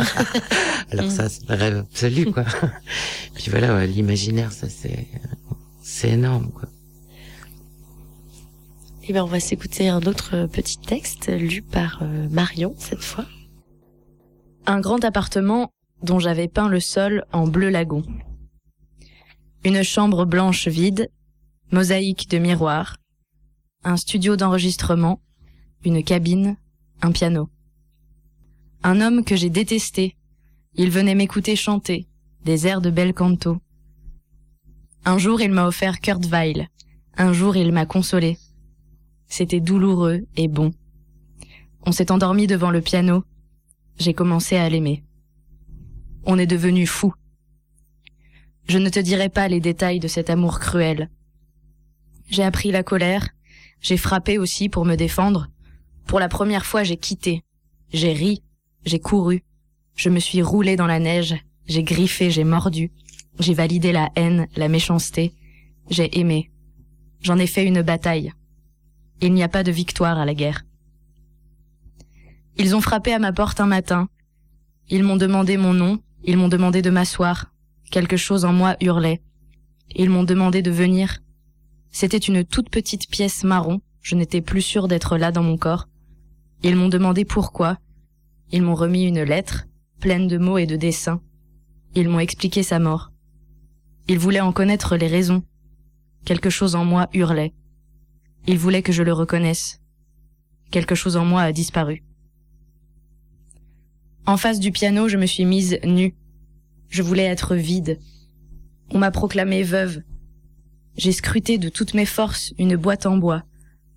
[0.90, 2.44] Alors ça, c'est le rêve absolu, quoi.
[3.37, 5.07] Puis voilà, ouais, l'imaginaire, ça c'est,
[5.81, 6.68] c'est énorme, quoi.
[9.09, 13.27] Eh ben, on va s'écouter un autre petit texte lu par euh, Marion cette fois.
[14.66, 15.70] Un grand appartement
[16.03, 18.03] dont j'avais peint le sol en bleu lagon.
[19.65, 21.11] Une chambre blanche vide,
[21.71, 22.97] mosaïque de miroirs,
[23.85, 25.21] un studio d'enregistrement,
[25.85, 26.57] une cabine,
[27.03, 27.49] un piano.
[28.83, 30.17] Un homme que j'ai détesté.
[30.75, 32.07] Il venait m'écouter chanter
[32.45, 33.59] des airs de bel canto.
[35.05, 36.69] Un jour, il m'a offert Kurt Weill.
[37.17, 38.39] Un jour, il m'a consolé.
[39.27, 40.73] C'était douloureux et bon.
[41.87, 43.25] On s'est endormi devant le piano.
[43.99, 45.03] J'ai commencé à l'aimer.
[46.25, 47.15] On est devenu fou.
[48.69, 51.11] Je ne te dirai pas les détails de cet amour cruel.
[52.29, 53.29] J'ai appris la colère,
[53.81, 55.49] j'ai frappé aussi pour me défendre.
[56.07, 57.43] Pour la première fois, j'ai quitté.
[57.93, 58.43] J'ai ri,
[58.85, 59.43] j'ai couru.
[59.97, 61.35] Je me suis roulé dans la neige,
[61.67, 62.93] j'ai griffé, j'ai mordu.
[63.39, 65.35] J'ai validé la haine, la méchanceté.
[65.89, 66.51] J'ai aimé.
[67.23, 68.33] J'en ai fait une bataille.
[69.21, 70.65] Il n'y a pas de victoire à la guerre.
[72.57, 74.09] Ils ont frappé à ma porte un matin.
[74.89, 77.53] Ils m'ont demandé mon nom, ils m'ont demandé de m'asseoir.
[77.91, 79.21] Quelque chose en moi hurlait.
[79.95, 81.19] Ils m'ont demandé de venir.
[81.91, 85.89] C'était une toute petite pièce marron, je n'étais plus sûre d'être là dans mon corps.
[86.63, 87.79] Ils m'ont demandé pourquoi.
[88.53, 89.67] Ils m'ont remis une lettre,
[89.99, 91.21] pleine de mots et de dessins.
[91.95, 93.11] Ils m'ont expliqué sa mort.
[94.09, 95.43] Ils voulaient en connaître les raisons.
[96.25, 97.55] Quelque chose en moi hurlait.
[98.47, 99.81] Ils voulaient que je le reconnaisse.
[100.71, 102.05] Quelque chose en moi a disparu.
[104.31, 106.14] En face du piano, je me suis mise nue.
[106.88, 107.99] Je voulais être vide.
[108.90, 110.03] On m'a proclamée veuve.
[110.97, 113.43] J'ai scruté de toutes mes forces une boîte en bois.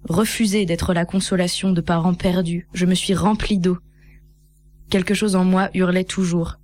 [0.10, 3.78] Refusé d'être la consolation de parents perdus, je me suis remplie d'eau.
[4.90, 6.58] Quelque chose en moi hurlait toujours.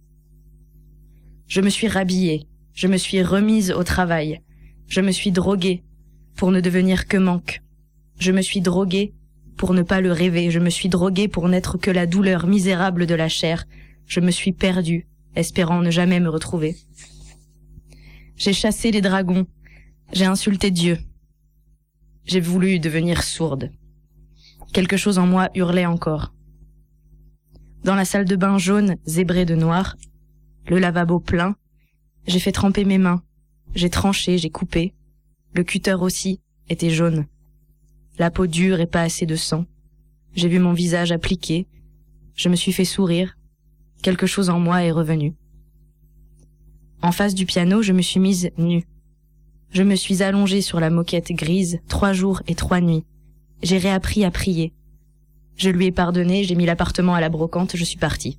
[1.45, 4.41] Je me suis rhabillée, je me suis remise au travail,
[4.88, 5.84] je me suis droguée
[6.36, 7.62] pour ne devenir que manque.
[8.17, 9.13] Je me suis droguée
[9.60, 13.06] pour ne pas le rêver, je me suis droguée pour n'être que la douleur misérable
[13.06, 13.65] de la chair.
[14.06, 16.78] Je me suis perdue, espérant ne jamais me retrouver.
[18.38, 19.48] J'ai chassé les dragons,
[20.13, 20.98] j'ai insulté Dieu.
[22.24, 23.69] J'ai voulu devenir sourde.
[24.72, 26.34] Quelque chose en moi hurlait encore.
[27.84, 29.98] Dans la salle de bain jaune, zébrée de noir,
[30.67, 31.58] le lavabo plein,
[32.28, 33.24] j'ai fait tremper mes mains,
[33.76, 34.93] j'ai tranché, j'ai coupé.
[35.54, 37.26] Le cutter aussi était jaune.
[38.19, 39.65] La peau dure et pas assez de sang.
[40.36, 41.67] J'ai vu mon visage appliqué.
[42.36, 43.38] Je me suis fait sourire.
[44.01, 45.36] Quelque chose en moi est revenu.
[47.01, 48.84] En face du piano, je me suis mise nue.
[49.71, 53.05] Je me suis allongée sur la moquette grise trois jours et trois nuits.
[53.63, 54.73] J'ai réappris à prier.
[55.55, 58.38] Je lui ai pardonné, j'ai mis l'appartement à la brocante, je suis partie.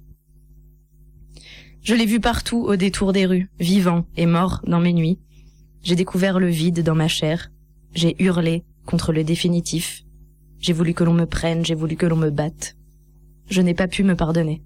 [1.83, 5.19] Je l'ai vu partout au détour des rues, vivant et mort dans mes nuits.
[5.83, 7.51] J'ai découvert le vide dans ma chair.
[7.95, 10.03] J'ai hurlé contre le définitif.
[10.59, 12.77] J'ai voulu que l'on me prenne, j'ai voulu que l'on me batte.
[13.47, 14.63] Je n'ai pas pu me pardonner.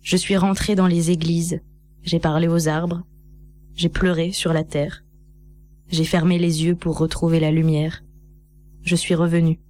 [0.00, 1.60] Je suis rentrée dans les églises.
[2.02, 3.02] J'ai parlé aux arbres.
[3.74, 5.04] J'ai pleuré sur la terre.
[5.88, 8.04] J'ai fermé les yeux pour retrouver la lumière.
[8.82, 9.60] Je suis revenue.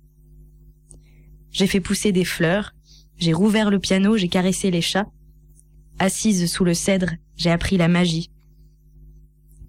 [1.51, 2.75] J'ai fait pousser des fleurs.
[3.17, 5.11] J'ai rouvert le piano, j'ai caressé les chats.
[5.99, 8.31] Assise sous le cèdre, j'ai appris la magie.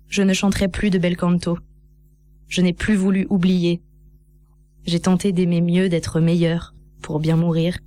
[0.08, 1.58] Je ne chanterai plus de bel canto.
[2.52, 3.82] Je n'ai plus voulu oublier.
[4.86, 7.80] J'ai tenté d'aimer mieux, d'être meilleur, pour bien mourir,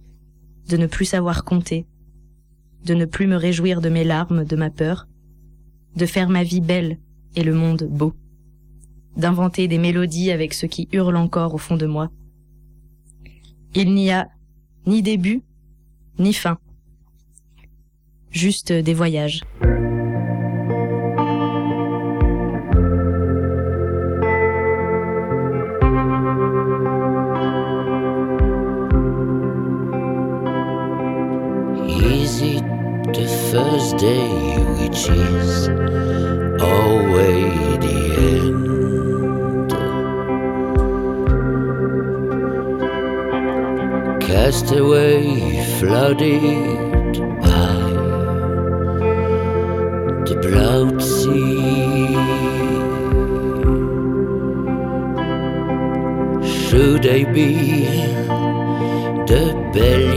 [0.71, 1.85] de ne plus savoir compter,
[2.87, 5.07] de ne plus me réjouir de mes larmes, de ma peur,
[5.97, 6.99] de faire ma vie belle
[7.37, 8.15] et le monde beau,
[9.19, 12.11] d'inventer des mélodies avec ce qui hurle encore au fond de moi.
[13.75, 14.31] Il n'y a
[14.87, 15.43] ni début,
[16.19, 16.59] ni fin,
[18.31, 19.43] juste des voyages.
[33.99, 35.69] Day which is
[36.61, 37.99] always the
[38.33, 39.71] end?
[44.23, 47.75] Cast away, flooded by
[50.29, 52.15] the blood sea.
[56.57, 57.51] Should I be
[59.31, 60.14] the belly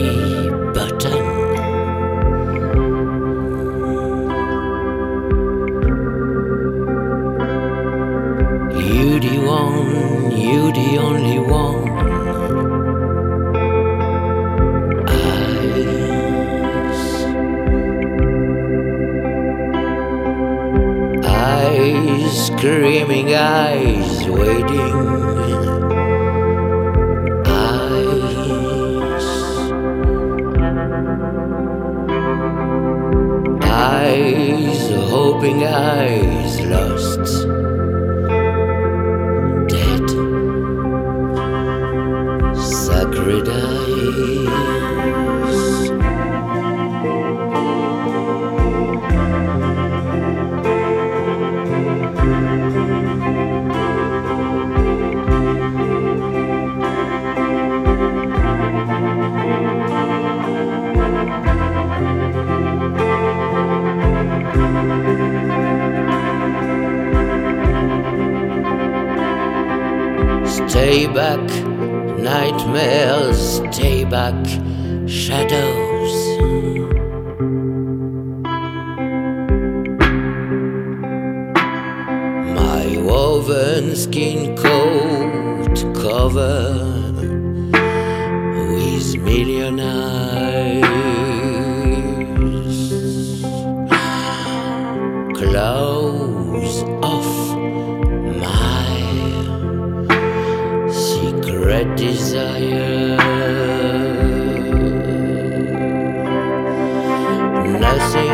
[107.80, 108.32] Nothing,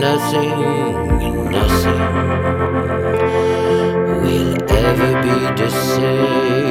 [0.00, 0.50] nothing,
[1.50, 2.08] nothing
[4.22, 6.67] will ever be the same.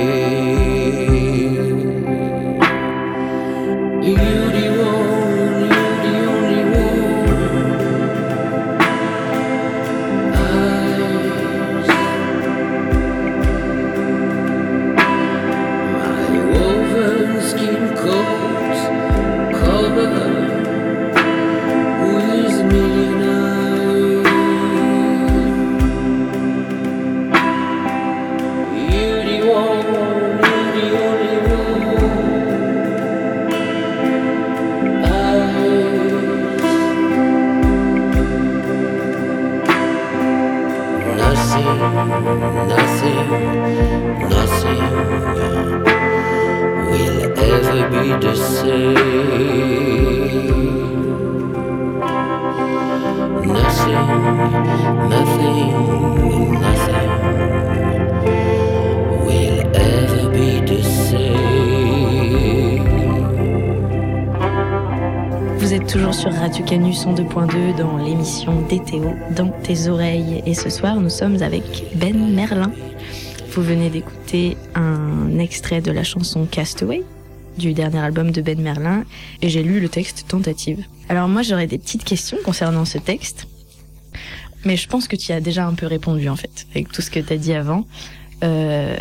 [48.36, 48.94] Same.
[53.46, 53.94] Nothing,
[55.10, 55.72] nothing, nothing
[59.26, 60.78] will ever be the.
[65.58, 70.42] Vous êtes toujours sur Radio Canus en 2.2 dans l'émission DTO dans tes oreilles.
[70.46, 72.72] Et ce soir, nous sommes avec Ben Merlin.
[73.52, 77.04] Vous venez d'écouter un extrait de la chanson Castaway
[77.58, 79.04] du dernier album de Ben Merlin
[79.42, 80.84] et j'ai lu le texte Tentative.
[81.10, 83.48] Alors moi, j'aurais des petites questions concernant ce texte.
[84.66, 87.12] Mais je pense que tu as déjà un peu répondu en fait, avec tout ce
[87.12, 87.86] que tu as dit avant.
[88.44, 88.96] Euh,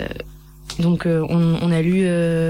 [0.78, 2.06] donc euh, on, a lu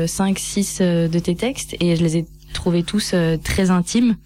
[0.07, 4.17] 5, 6 de tes textes et je les ai trouvés tous euh, très intimes.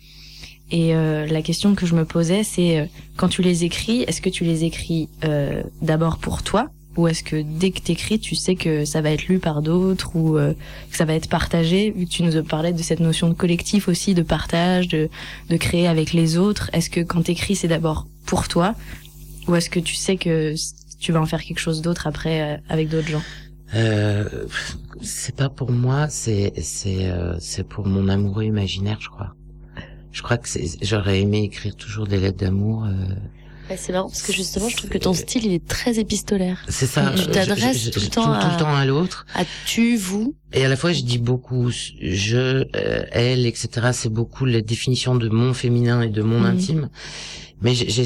[0.71, 4.23] Et euh, la question que je me posais, c'est euh, quand tu les écris, est-ce
[4.23, 8.35] que tu les écris euh, d'abord pour toi ou est-ce que dès que t'écris, tu
[8.35, 10.55] sais que ça va être lu par d'autres ou euh,
[10.91, 11.95] que ça va être partagé?
[12.11, 15.09] Tu nous parlais de cette notion de collectif aussi, de partage, de,
[15.49, 16.69] de créer avec les autres.
[16.73, 18.75] Est-ce que quand t'écris, c'est d'abord pour toi?
[19.47, 20.55] Ou est-ce que tu sais que
[20.99, 23.23] tu vas en faire quelque chose d'autre après euh, avec d'autres gens?
[23.75, 24.29] Euh,
[25.01, 29.35] c'est pas pour moi, c'est c'est euh, c'est pour mon amoureux imaginaire, je crois.
[30.11, 30.49] Je crois que
[30.83, 32.85] j'aurais aimé écrire toujours des lettres d'amour.
[33.71, 36.65] Ouais, c'est marrant parce que justement, je trouve que ton style, il est très épistolaire.
[36.69, 37.13] c'est ça.
[37.17, 39.27] Tu t'adresses tout le temps tout, à- le temps à l'autre.
[39.35, 40.35] À tu, vous.
[40.53, 42.37] Et à la fois, je dis beaucoup je,
[42.75, 43.91] euh, elle, etc.
[43.93, 46.47] C'est beaucoup la définition de mon féminin et de mon Mhm.
[46.47, 46.91] intime.
[47.63, 48.05] Mais j'ai,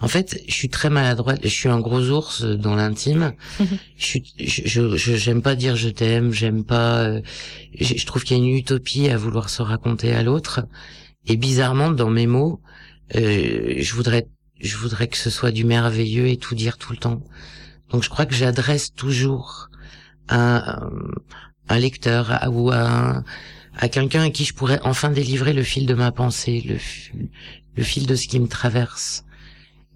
[0.00, 1.40] en fait, je suis très maladroite.
[1.42, 3.32] Je suis un gros ours dans l'intime.
[3.60, 3.66] Mhm.
[3.98, 6.32] Je suis, je, j'aime pas dire je t'aime.
[6.32, 7.00] J'aime pas.
[7.00, 7.20] euh,
[7.78, 10.60] je, je trouve qu'il y a une utopie à vouloir se raconter à l'autre.
[11.26, 12.60] Et bizarrement, dans mes mots,
[13.16, 14.28] euh, je voudrais,
[14.64, 17.20] je voudrais que ce soit du merveilleux et tout dire tout le temps.
[17.90, 19.68] Donc, je crois que j'adresse toujours
[20.28, 20.90] un,
[21.68, 23.24] un lecteur à- ou à, un-
[23.76, 27.28] à quelqu'un à qui je pourrais enfin délivrer le fil de ma pensée, le, fil-
[27.76, 29.24] le fil de ce qui me traverse.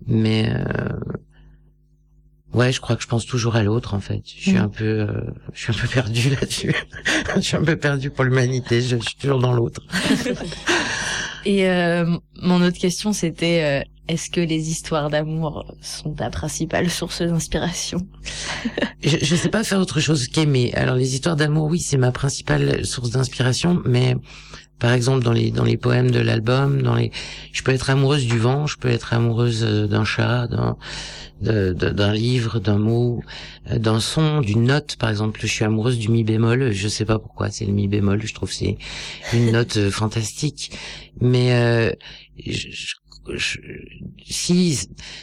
[0.07, 0.89] Mais euh,
[2.53, 4.23] ouais, je crois que je pense toujours à l'autre en fait.
[4.27, 4.61] Je suis Mhm.
[4.63, 5.07] un peu, euh,
[5.55, 6.75] je suis un peu perdu là-dessus.
[7.37, 8.81] je suis un peu perdu pour l'humanité.
[8.81, 9.81] Je, je suis toujours dans l'autre.
[11.45, 16.91] Et euh, mon autre question, c'était euh, est-ce que les histoires d'amour sont ta principale
[16.91, 18.01] source d'inspiration?
[19.03, 20.75] Je, je sais pas faire autre chose qu'aimer.
[20.75, 24.17] Alors les histoires d'amour, oui, c'est ma principale source d'inspiration, mais
[24.79, 27.11] par exemple dans les dans les poèmes de l'album, dans les,
[27.53, 30.77] je peux être amoureuse du vent, je peux être amoureuse euh, d'un chat, d'un
[31.41, 33.23] d'un livre, d'un mot,
[33.71, 34.97] euh, d'un son, d'une note.
[34.97, 36.73] Par exemple, je suis amoureuse du mi bémol.
[36.73, 38.21] Je sais pas pourquoi, c'est le mi bémol.
[38.25, 38.77] Je trouve c'est
[39.33, 40.73] une note euh, fantastique.
[41.21, 41.93] Mais euh,
[42.45, 42.69] je,
[43.35, 43.59] je-
[44.27, 44.79] si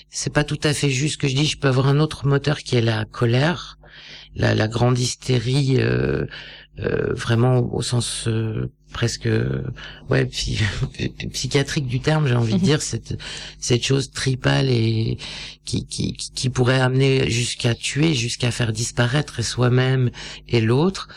[0.10, 2.28] c'est pas tout à fait juste ce que je dis, je peux avoir un autre
[2.28, 3.78] moteur qui est la colère,
[4.36, 6.26] la, la grande hystérie, euh,
[6.80, 9.27] euh, vraiment au sens euh, presque
[10.09, 10.59] ouais psy-
[11.33, 13.17] psychiatrique du terme, j'ai envie de dire cette
[13.59, 15.17] cette chose tripale et
[15.65, 20.09] qui qui qui- pourrait amener jusqu'à tuer, jusqu'à faire disparaître soi-même
[20.47, 21.07] et l'autre.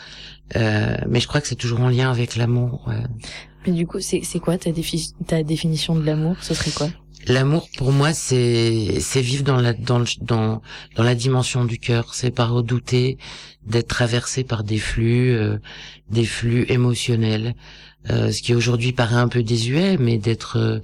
[0.55, 2.83] Euh, mais je crois que c'est toujours en lien avec l'amour.
[2.87, 3.03] ouais.
[3.67, 6.35] Mais du coup, c'est c'est quoi ta, défi- ta définition de l'amour?
[6.41, 6.89] Ce serait quoi?
[7.29, 10.61] L'amour pour moi c'est vivre dans la dans dans
[10.97, 13.19] la dimension du cœur, c'est pas redouter
[13.67, 15.59] d'être traversé par des flux euh,
[16.09, 17.53] des flux émotionnels,
[18.09, 20.79] euh, ce qui aujourd'hui paraît un peu désuet, mais d'être euh,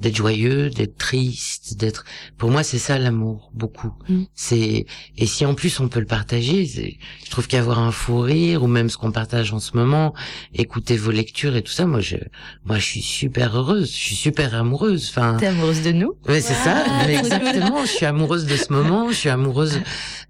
[0.00, 2.04] d'être joyeux, d'être triste, d'être.
[2.38, 3.92] Pour moi, c'est ça l'amour, beaucoup.
[4.08, 4.22] Mm.
[4.34, 4.86] C'est
[5.16, 8.66] et si en plus on peut le partager, je trouve qu'avoir un fou rire ou
[8.66, 10.14] même ce qu'on partage en ce moment,
[10.54, 12.16] écouter vos lectures et tout ça, moi je,
[12.64, 15.08] moi je suis super heureuse, je suis super amoureuse.
[15.10, 16.14] Enfin, T'es amoureuse de nous?
[16.28, 17.84] Ouais, c'est ça, mais exactement.
[17.84, 19.80] Je suis amoureuse de ce moment, je suis amoureuse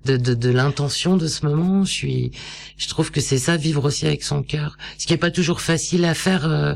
[0.04, 1.84] de, de, de l'intention de ce moment.
[1.84, 2.30] Je suis,
[2.76, 4.76] je trouve que c'est ça, vivre aussi avec son cœur.
[4.98, 6.74] Ce qui est pas toujours facile à faire euh,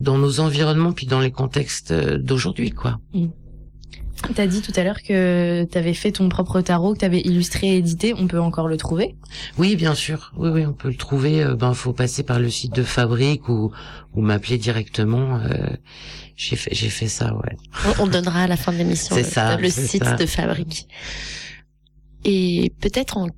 [0.00, 3.00] dans nos environnements puis dans les contextes euh, d'aujourd'hui, quoi.
[4.34, 7.76] T'as dit tout à l'heure que t'avais fait ton propre tarot, que t'avais illustré et
[7.76, 8.14] édité.
[8.16, 9.16] On peut encore le trouver?
[9.58, 10.32] Oui, bien sûr.
[10.36, 11.42] Oui, oui, on peut le trouver.
[11.42, 13.70] Euh, ben, faut passer par le site de Fabrique ou
[14.14, 15.36] ou m'appeler directement.
[15.40, 15.68] Euh,
[16.36, 17.56] j'ai fait, j'ai fait ça, ouais.
[17.98, 20.16] On, on donnera à la fin de l'émission le, ça, le c'est site ça.
[20.16, 20.88] de Fabrique.
[22.24, 23.28] Et peut-être en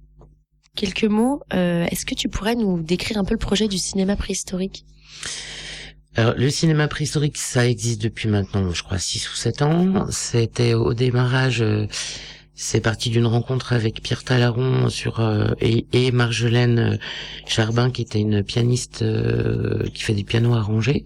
[0.76, 4.14] quelques mots, euh, est-ce que tu pourrais nous décrire un peu le projet du cinéma
[4.14, 4.84] préhistorique?
[6.18, 10.06] Alors, le cinéma préhistorique, ça existe depuis maintenant, je crois, 6 ou 7 ans.
[10.10, 11.86] C'était au démarrage, euh,
[12.54, 16.96] c'est parti d'une rencontre avec Pierre Talaron sur euh, et, et Marjolaine euh,
[17.46, 21.04] Charbin, qui était une pianiste euh, qui fait des pianos arrangés,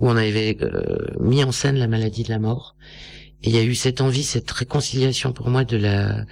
[0.00, 2.74] où on avait euh, mis en scène la maladie de la mort.
[3.44, 6.24] Et il y a eu cette envie, cette réconciliation pour moi de la...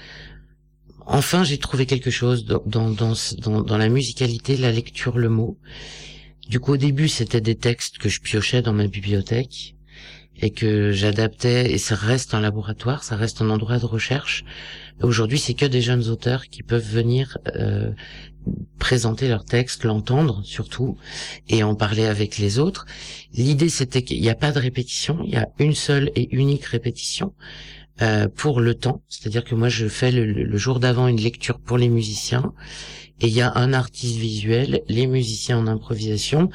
[1.06, 5.56] Enfin, j'ai trouvé quelque chose dans, dans, dans, dans la musicalité, la lecture, le mot.
[6.48, 9.74] Du coup, au début, c'était des textes que je piochais dans ma bibliothèque
[10.40, 14.44] et que j'adaptais, et ça reste un laboratoire, ça reste un endroit de recherche.
[15.02, 17.90] Aujourd'hui, c'est que des jeunes auteurs qui peuvent venir euh,
[18.78, 20.96] présenter leurs textes, l'entendre surtout,
[21.48, 22.86] et en parler avec les autres.
[23.34, 26.64] L'idée, c'était qu'il n'y a pas de répétition, il y a une seule et unique
[26.64, 27.34] répétition
[28.02, 29.02] euh, pour le temps.
[29.08, 32.52] C'est-à-dire que moi, je fais le, le jour d'avant une lecture pour les musiciens,
[33.20, 36.50] et il y a un artiste visuel, les musiciens en improvisation,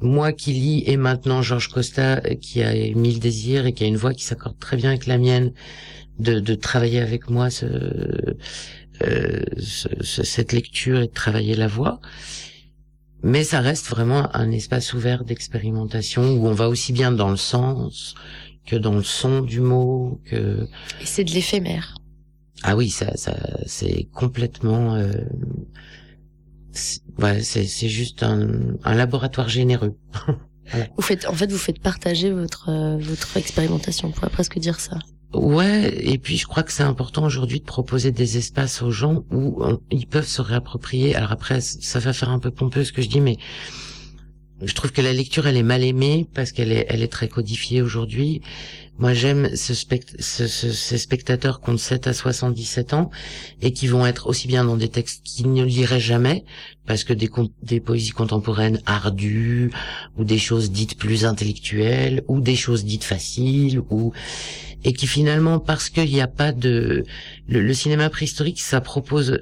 [0.00, 3.86] moi qui lis et maintenant Georges Costa euh, qui a mille désirs et qui a
[3.86, 5.52] une voix qui s'accorde très bien avec la mienne
[6.18, 11.68] de, de travailler avec moi ce, euh, ce- ce- cette lecture et de travailler la
[11.68, 12.00] voix.
[13.22, 17.36] Mais ça reste vraiment un espace ouvert d'expérimentation où on va aussi bien dans le
[17.36, 18.14] sens
[18.66, 20.66] que dans le son du mot que
[21.00, 21.94] Et c'est de l'éphémère.
[22.62, 23.36] ah oui, ça, ça,
[23.66, 24.94] c'est complètement.
[24.94, 25.10] Euh,
[26.72, 28.48] c'est- ouais, c'est c'est juste un,
[28.84, 29.96] un laboratoire généreux.
[30.96, 34.08] Vous faites, en fait, vous faites partager votre euh, votre expérimentation.
[34.08, 34.98] On pourrait presque dire ça.
[35.34, 39.24] Ouais, et puis je crois que c'est important aujourd'hui de proposer des espaces aux gens
[39.32, 41.14] où on- ils peuvent se réapproprier.
[41.16, 43.36] Alors après, ça va faire un peu pompeux ce que je dis, mais
[44.60, 47.28] je trouve que la lecture elle est mal aimée parce qu'elle est elle est très
[47.28, 48.42] codifiée aujourd'hui.
[48.98, 53.10] Moi j'aime ce spect- ce- ce- ces spectateurs qui ont de 7 à 77 ans
[53.60, 56.44] et qui vont être aussi bien dans des textes qu'ils ne liraient jamais
[56.86, 57.30] parce que des,
[57.62, 59.72] des poésies contemporaines ardues
[60.16, 64.12] ou des choses dites plus intellectuelles ou des choses dites faciles ou
[64.84, 67.02] et qui finalement parce qu'il n'y a pas de
[67.48, 69.40] le, le cinéma préhistorique ça propose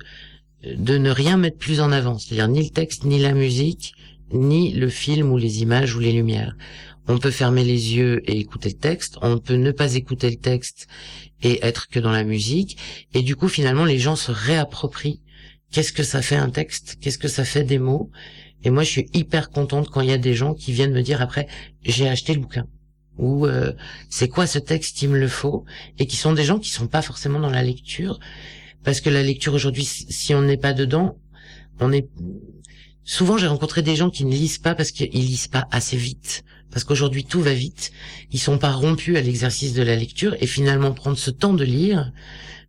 [0.64, 3.94] de ne rien mettre plus en avant c'est-à-dire ni le texte ni la musique
[4.32, 6.56] ni le film ou les images ou les lumières.
[7.08, 10.36] On peut fermer les yeux et écouter le texte on peut ne pas écouter le
[10.36, 10.86] texte
[11.42, 12.76] et être que dans la musique
[13.14, 15.20] et du coup finalement les gens se réapproprient
[15.72, 18.10] qu'est-ce que ça fait un texte qu'est-ce que ça fait des mots
[18.62, 21.02] et moi je suis hyper contente quand il y a des gens qui viennent me
[21.02, 21.48] dire après
[21.82, 22.66] j'ai acheté le bouquin
[23.20, 23.72] ou euh,
[24.08, 25.64] c'est quoi ce texte, il me le faut,
[25.98, 28.18] et qui sont des gens qui sont pas forcément dans la lecture,
[28.82, 31.18] parce que la lecture aujourd'hui, si on n'est pas dedans,
[31.80, 32.08] on est
[33.04, 36.44] souvent j'ai rencontré des gens qui ne lisent pas parce qu'ils lisent pas assez vite,
[36.70, 37.92] parce qu'aujourd'hui tout va vite,
[38.32, 41.64] ils sont pas rompus à l'exercice de la lecture, et finalement prendre ce temps de
[41.64, 42.12] lire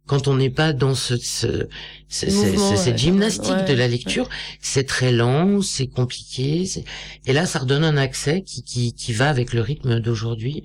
[0.07, 1.67] quand on n'est pas dans ce, ce,
[2.09, 4.27] cette gymnastique ouais, de la lecture,
[4.59, 6.67] c'est très lent, c'est compliqué,
[7.25, 10.63] et là ça redonne un accès qui, qui, qui va avec le rythme d'aujourd'hui.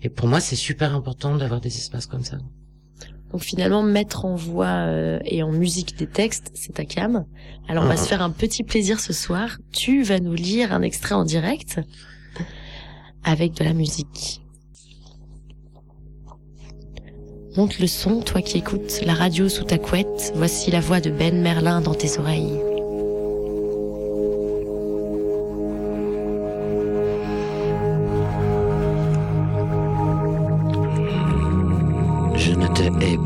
[0.00, 2.38] Et pour moi, c'est super important d'avoir des espaces comme ça.
[3.32, 7.24] Donc finalement, mettre en voix euh, et en musique des textes, c'est ta cam.
[7.68, 8.00] Alors on va Mhm.
[8.00, 9.58] se faire un petit plaisir ce soir.
[9.72, 11.80] Tu vas nous lire un extrait en direct
[13.24, 14.40] avec de la musique.
[17.56, 20.32] Monte le son, toi qui écoutes la radio sous ta couette.
[20.36, 22.60] Voici la voix de Ben Merlin dans tes oreilles.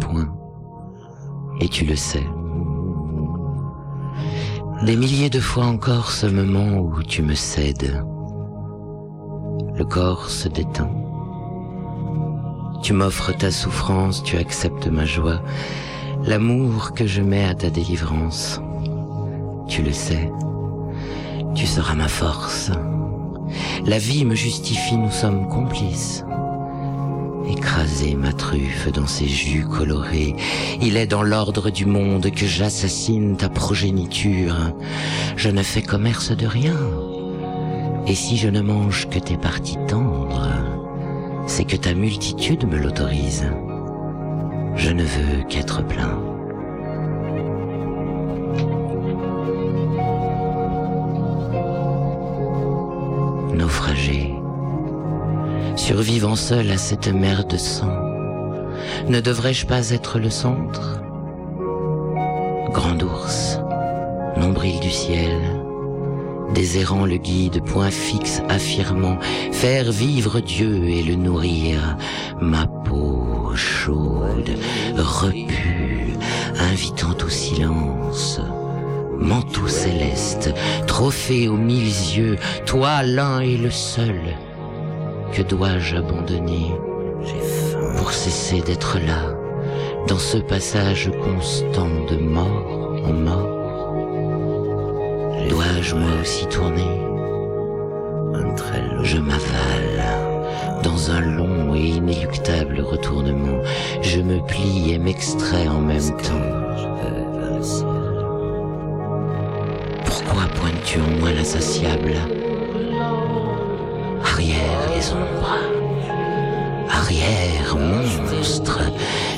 [0.01, 0.29] Point,
[1.61, 2.25] et tu le sais.
[4.85, 8.03] Des milliers de fois encore ce moment où tu me cèdes.
[9.75, 10.91] Le corps se détend.
[12.83, 15.43] Tu m'offres ta souffrance, tu acceptes ma joie,
[16.25, 18.61] l'amour que je mets à ta délivrance.
[19.69, 20.33] Tu le sais,
[21.55, 22.71] tu seras ma force.
[23.85, 26.25] La vie me justifie, nous sommes complices.
[27.49, 30.37] Écraser ma truffe dans ses jus colorés,
[30.81, 34.57] il est dans l'ordre du monde que j'assassine ta progéniture.
[35.37, 36.77] Je ne fais commerce de rien.
[38.07, 40.49] Et si je ne mange que tes parties tendres,
[41.47, 43.45] c'est que ta multitude me l'autorise.
[44.77, 46.19] Je ne veux qu'être plein.
[53.55, 54.32] Naufragé,
[55.77, 57.97] survivant seul à cette mer de sang,
[59.09, 61.01] ne devrais-je pas être le centre?
[62.73, 63.59] Grand ours,
[64.37, 65.39] nombril du ciel,
[66.55, 69.19] déserrant le guide, point fixe affirmant,
[69.51, 71.97] faire vivre Dieu et le nourrir,
[72.41, 74.51] ma peau chaude,
[74.97, 76.15] repue,
[76.59, 78.41] invitant au silence.
[79.19, 80.53] Manteau céleste,
[80.87, 84.21] trophée aux mille yeux, toi l'un et le seul,
[85.33, 86.75] que dois-je abandonner
[87.97, 89.35] pour cesser d'être là,
[90.09, 93.95] dans ce passage constant de mort en mort?
[95.49, 97.03] Dois-je moi aussi tourner?
[99.03, 100.05] Je m'avale
[100.83, 103.59] dans un long et inéluctable retournement.
[104.01, 106.49] Je me plie et m'extrais en même temps.
[110.05, 112.15] Pourquoi pointes-tu en moi l'insatiable?
[114.43, 115.57] Arrière les ombres.
[116.91, 118.81] Arrière, monstre,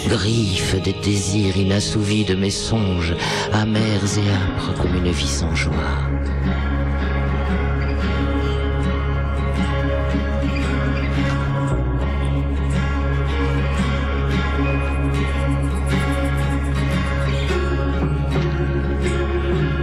[0.09, 3.15] griffe des désirs inassouvis de mes songes,
[3.53, 5.75] amers et âpres comme une vie sans joie.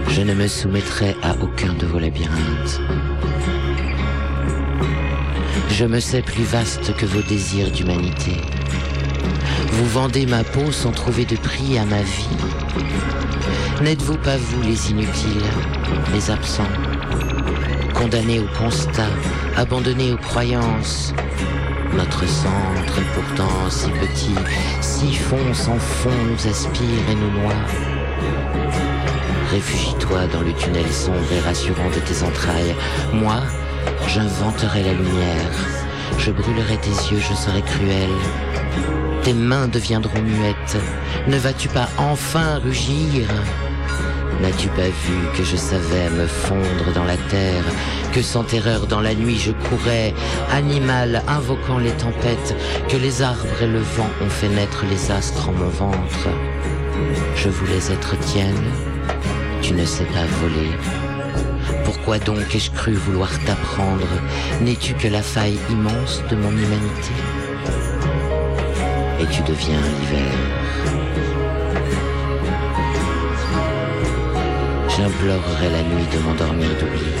[0.08, 2.80] Je ne me soumettrai à aucun de vos labyrinthes.
[5.72, 8.32] Je me sais plus vaste que vos désirs d'humanité.
[9.68, 12.36] Vous vendez ma peau sans trouver de prix à ma vie.
[13.80, 15.42] N'êtes-vous pas vous les inutiles,
[16.12, 16.68] les absents,
[17.94, 19.08] condamnés au constat,
[19.56, 21.14] abandonnés aux croyances?
[21.96, 24.34] Notre centre est pourtant si petit,
[24.82, 27.64] si fond sans fond nous aspire et nous noie.
[29.50, 32.74] Réfugie-toi dans le tunnel sombre et rassurant de tes entrailles.
[33.14, 33.40] Moi,
[34.06, 35.52] j'inventerai la lumière.
[36.18, 38.10] Je brûlerai tes yeux, je serai cruel.
[39.22, 40.78] Tes mains deviendront muettes.
[41.28, 43.26] Ne vas-tu pas enfin rugir?
[44.40, 47.64] N'as-tu pas vu que je savais me fondre dans la terre,
[48.12, 50.14] que sans terreur dans la nuit je courais,
[50.50, 52.56] animal invoquant les tempêtes,
[52.88, 56.28] que les arbres et le vent ont fait naître les astres en mon ventre?
[57.36, 58.64] Je voulais être tienne,
[59.60, 60.70] tu ne sais pas voler.
[61.94, 64.08] Pourquoi donc ai-je cru vouloir t'apprendre
[64.62, 67.12] N'es-tu que la faille immense de mon humanité
[69.20, 70.32] Et tu deviens l'hiver.
[74.88, 77.12] J'implorerai la nuit de m'endormir d'oubli.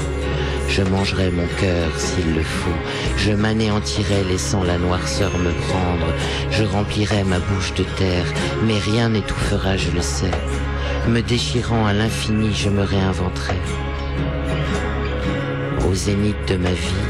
[0.70, 2.70] Je mangerai mon cœur s'il le faut.
[3.18, 6.14] Je m'anéantirai laissant la noirceur me prendre.
[6.50, 8.32] Je remplirai ma bouche de terre,
[8.64, 10.30] mais rien n'étouffera, je le sais.
[11.08, 13.60] Me déchirant à l'infini, je me réinventerai.
[15.88, 17.04] Au zénith de ma vie,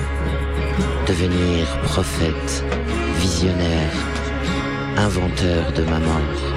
[1.06, 2.64] devenir prophète,
[3.18, 3.92] visionnaire,
[4.96, 6.52] inventeur de ma mort.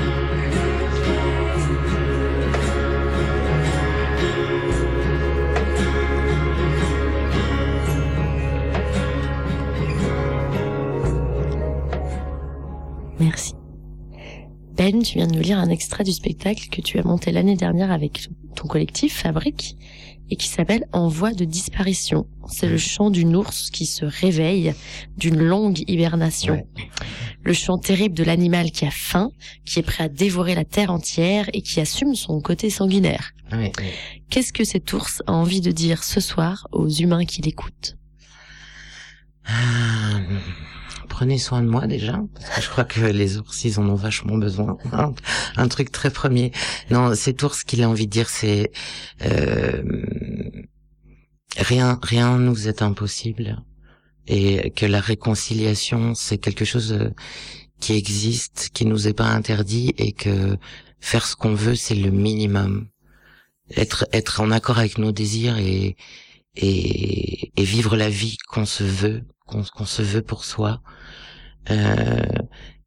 [13.20, 13.54] Merci.
[14.78, 17.56] Ben, tu viens de nous lire un extrait du spectacle que tu as monté l'année
[17.56, 19.78] dernière avec ton collectif Fabrique
[20.30, 22.28] et qui s'appelle En voie de disparition.
[22.48, 24.74] C'est le chant d'une ours qui se réveille
[25.18, 26.54] d'une longue hibernation.
[26.56, 26.90] Ouais.
[27.44, 29.32] Le chant terrible de l'animal qui a faim,
[29.66, 33.32] qui est prêt à dévorer la terre entière et qui assume son côté sanguinaire.
[33.52, 33.72] Oui.
[34.30, 37.96] Qu'est-ce que cet ours a envie de dire ce soir aux humains qui l'écoutent?
[39.46, 40.20] Ah,
[41.08, 43.96] Prenez soin de moi déjà, parce que je crois que les ours, ils en ont
[43.96, 44.78] vachement besoin.
[44.92, 45.14] Un,
[45.58, 46.52] un truc très premier.
[46.90, 48.72] Non, cet ours, qu'il a envie de dire, c'est
[49.24, 49.84] euh,
[51.58, 53.64] rien, rien nous est impossible,
[54.28, 57.10] et que la réconciliation, c'est quelque chose euh,
[57.80, 60.58] qui existe, qui nous est pas interdit, et que
[61.00, 62.88] faire ce qu'on veut, c'est le minimum.
[63.76, 65.96] Être, être en accord avec nos désirs et
[66.56, 70.82] et, et vivre la vie qu'on se veut, qu'on se veut pour soi,
[71.72, 72.26] euh,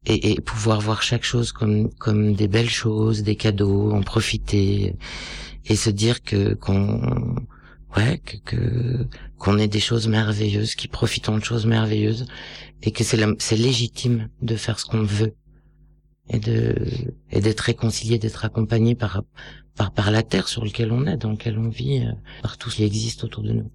[0.05, 4.95] et, et pouvoir voir chaque chose comme comme des belles choses, des cadeaux, en profiter
[5.65, 7.35] et se dire que qu'on
[7.97, 9.07] ouais, que que
[9.37, 12.25] qu'on ait des choses merveilleuses, qui profitons de choses merveilleuses,
[12.81, 15.35] et que c'est c'est légitime de faire ce qu'on veut
[16.29, 16.75] et de
[17.31, 19.23] et d'être réconcilié, d'être accompagné par
[19.75, 22.69] par par la terre sur laquelle on est, dans laquelle on vit, euh, par tout
[22.69, 23.71] ce qui existe autour de nous.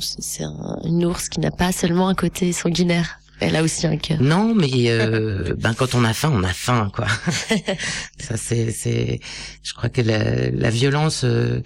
[0.00, 3.18] C'est- un- une ours qui n'a pas seulement un côté sanguinaire.
[3.40, 4.22] Elle a aussi un cœur.
[4.22, 7.06] Non, mais euh, ben quand on a faim, on a faim, quoi.
[8.18, 9.20] Ça c'est c'est.
[9.62, 11.24] Je crois que la, la violence.
[11.24, 11.60] euh,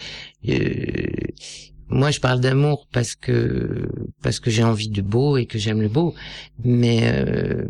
[0.49, 1.07] euh,
[1.91, 3.89] moi, je parle d'amour parce que
[4.23, 6.15] parce que j'ai envie du beau et que j'aime le beau.
[6.65, 7.65] Mais euh,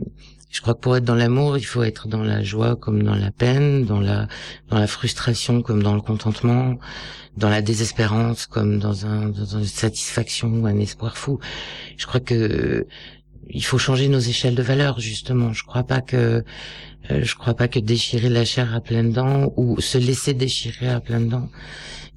[0.51, 3.15] je crois que pour être dans l'amour, il faut être dans la joie comme dans
[3.15, 4.29] la peine, dans la
[4.69, 6.79] dans la frustration comme dans le contentement,
[7.37, 11.39] dans la désespérance comme dans un dans une satisfaction ou un espoir fou.
[11.97, 12.87] Je crois que
[13.51, 15.53] il faut changer nos échelles de valeur justement.
[15.53, 16.45] Je crois pas que
[17.11, 20.89] euh, je crois pas que déchirer la chair à pleines dents ou se laisser déchirer
[20.89, 21.49] à pleines dents,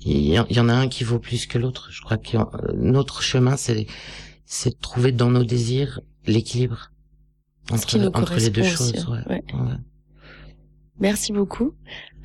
[0.01, 1.89] il y, en- il y en a un qui vaut plus que l'autre.
[1.91, 2.43] Je crois que euh,
[2.75, 3.87] notre chemin c'est
[4.45, 6.90] c'est de trouver dans nos désirs l'équilibre
[7.69, 9.07] Ce entre, qui nous entre les deux aussi, choses.
[9.07, 9.19] ouais.
[9.29, 9.43] ouais.
[9.53, 9.73] Ouais.
[10.99, 11.73] Merci beaucoup.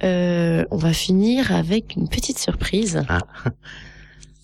[0.02, 3.02] Euh, on va finir avec une petite surprise.
[3.08, 3.20] Ah.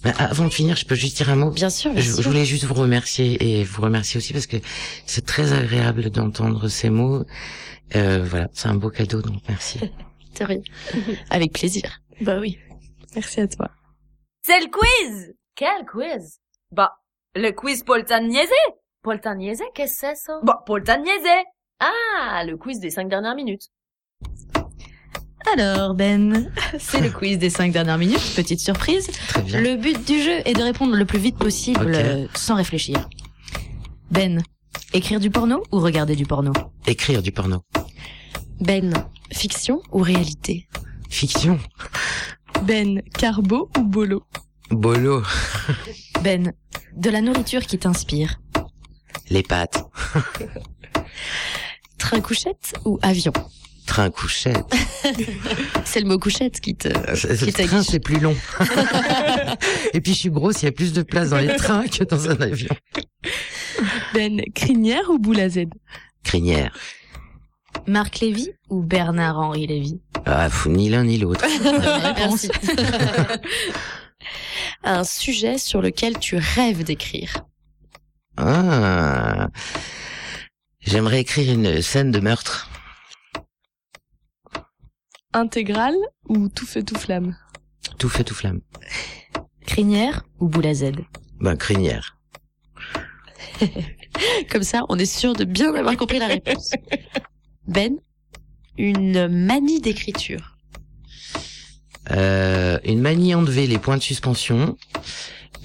[0.19, 1.51] Avant de finir, je peux juste dire un mot.
[1.51, 2.25] Bien sûr, bien Je, je sûr.
[2.25, 4.57] voulais juste vous remercier et vous remercier aussi parce que
[5.07, 7.25] c'est très agréable d'entendre ces mots.
[7.95, 9.79] Euh, voilà, c'est un beau cadeau, donc merci.
[10.41, 10.61] De rien.
[11.31, 12.01] Avec plaisir.
[12.23, 12.59] Bah oui.
[13.15, 13.71] Merci à toi.
[14.43, 16.41] C'est le quiz Quel quiz?
[16.73, 16.93] Bah,
[17.37, 18.49] le quiz Poltagnese
[19.03, 20.39] Poltagnese, qu'est-ce que c'est ça?
[20.45, 21.45] Bah, Poltagnese
[21.81, 23.69] Ah, le quiz des cinq dernières minutes.
[25.53, 29.09] Alors Ben, c'est le quiz des cinq dernières minutes, petite surprise.
[29.29, 29.61] Très bien.
[29.61, 33.09] Le but du jeu est de répondre le plus vite possible euh, sans réfléchir.
[34.13, 34.41] Ben,
[34.93, 36.53] écrire du porno ou regarder du porno?
[36.87, 37.63] Écrire du porno.
[38.61, 38.93] Ben,
[39.33, 40.69] fiction ou réalité?
[41.11, 41.59] Fiction.
[42.63, 44.23] Ben, Carbo ou Bolo?
[44.71, 45.23] Bolo.
[46.23, 46.53] Ben,
[46.95, 48.39] de la nourriture qui t'inspire.
[49.33, 49.83] Les pattes.
[51.99, 53.33] Train couchette ou avion?
[53.87, 54.67] Train couchette.
[55.87, 56.89] C'est le mot couchette qui te...
[56.89, 57.87] Le Qui train, t'aguiche.
[57.89, 58.37] c'est plus long.
[59.95, 62.05] Et puis, je suis grosse, il y a plus de place dans les trains que
[62.05, 62.77] dans un avion.
[64.13, 65.61] Ben, Crinière ou Boule à Z
[66.23, 66.77] Crinière.
[67.87, 69.99] Marc Lévy ou Bernard-Henri Lévy?
[70.27, 71.47] Ah, ni l'un ni l'autre.
[72.19, 72.51] Merci.
[74.85, 77.47] Un sujet sur lequel tu rêves d'écrire.
[78.37, 79.49] Ah.
[80.81, 82.71] J'aimerais écrire une scène de meurtre.
[85.33, 85.97] Intégrale
[86.29, 87.37] ou Tout feu tout flamme?
[87.99, 88.61] Tout fait tout flamme.
[89.67, 90.93] Crinière ou boule à Z?
[91.41, 92.19] Ben, crinière.
[94.51, 96.73] Comme ça, on est sûr de bien avoir compris la réponse.
[97.69, 97.97] Ben,
[98.77, 100.57] une manie d'écriture.
[102.11, 104.77] Euh, une manie enlevée les points de suspension.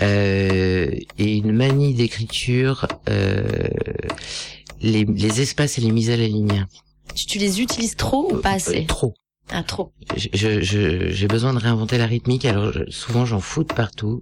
[0.02, 3.43] Euh, et une manie d'écriture, euh,
[4.82, 6.66] les, les espaces et les mises à la ligne.
[7.16, 8.86] Tu, tu les utilises trop ou pas assez?
[8.86, 9.14] Trop.
[9.50, 9.93] Ah, trop.
[10.18, 13.74] Je- je- je- j'ai besoin de réinventer la rythmique, alors je- souvent j'en fous de
[13.74, 14.22] partout.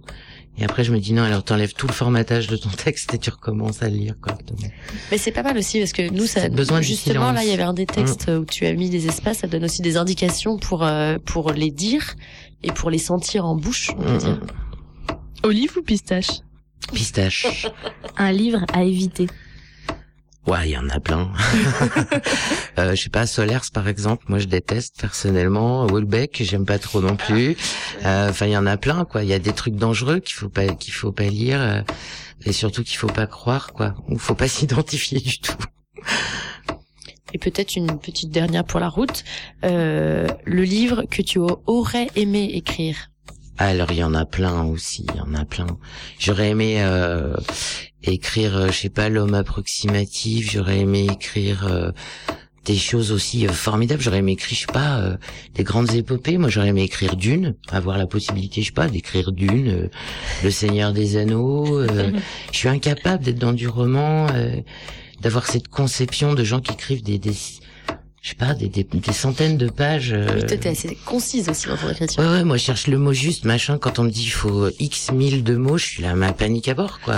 [0.56, 3.18] Et après je me dis non, alors t'enlèves tout le formatage de ton texte et
[3.18, 4.68] tu recommences à le lire correctement.
[5.10, 7.64] Mais c'est pas mal aussi parce que nous, ça, besoin justement là, il y avait
[7.64, 10.84] un des textes où tu as mis des espaces, ça donne aussi des indications pour
[10.84, 12.14] euh, pour les dire
[12.62, 13.90] et pour les sentir en bouche.
[13.98, 14.40] On peut Mm, dire.
[15.42, 16.40] Olive ou pistache
[16.92, 17.66] Pistache.
[18.16, 19.26] Un livre à éviter.
[20.46, 21.32] Ouais, il y en a plein.
[22.78, 25.86] euh, je sais pas, Solers par exemple, moi je déteste personnellement.
[25.86, 27.56] Wolbeck, j'aime pas trop non plus.
[28.04, 29.24] Euh, Enfin, il y en a plein, quoi.
[29.24, 31.82] Il y a des trucs dangereux qu'il faut pas qu'il faut pas lire euh,
[32.44, 33.96] et surtout qu'il faut pas croire, quoi.
[34.08, 35.56] Ou faut pas s'identifier du tout.
[37.34, 39.24] Et peut-être une petite dernière pour la route.
[39.64, 43.10] Euh, le livre que tu aurais aimé écrire?
[43.58, 45.66] Alors il y en a plein aussi, il y en a plein.
[46.18, 47.34] J'aurais aimé euh,
[48.02, 50.50] écrire, euh, je sais pas, l'homme approximatif.
[50.52, 51.90] J'aurais aimé écrire euh,
[52.66, 54.02] des choses aussi euh, formidables.
[54.02, 55.16] J'aurais aimé écrire, je sais pas, euh,
[55.54, 56.36] des grandes épopées.
[56.36, 59.88] Moi, j'aurais aimé écrire Dune, avoir la possibilité, je sais pas, d'écrire Dune, euh,
[60.44, 61.78] Le Seigneur des Anneaux.
[61.78, 62.12] euh,
[62.52, 64.56] je suis incapable d'être dans du roman, euh,
[65.22, 67.32] d'avoir cette conception de gens qui écrivent des, des
[68.26, 70.12] je sais pas, des, des, des centaines de pages.
[70.12, 72.20] euh, Oui, toi, t'es assez concise aussi dans ton écriture.
[72.24, 73.78] Ouais, ouais, moi je cherche le mot juste, machin.
[73.78, 76.66] Quand on me dit il faut X mille de mots, je suis là, ma panique
[76.66, 77.14] à bord, quoi.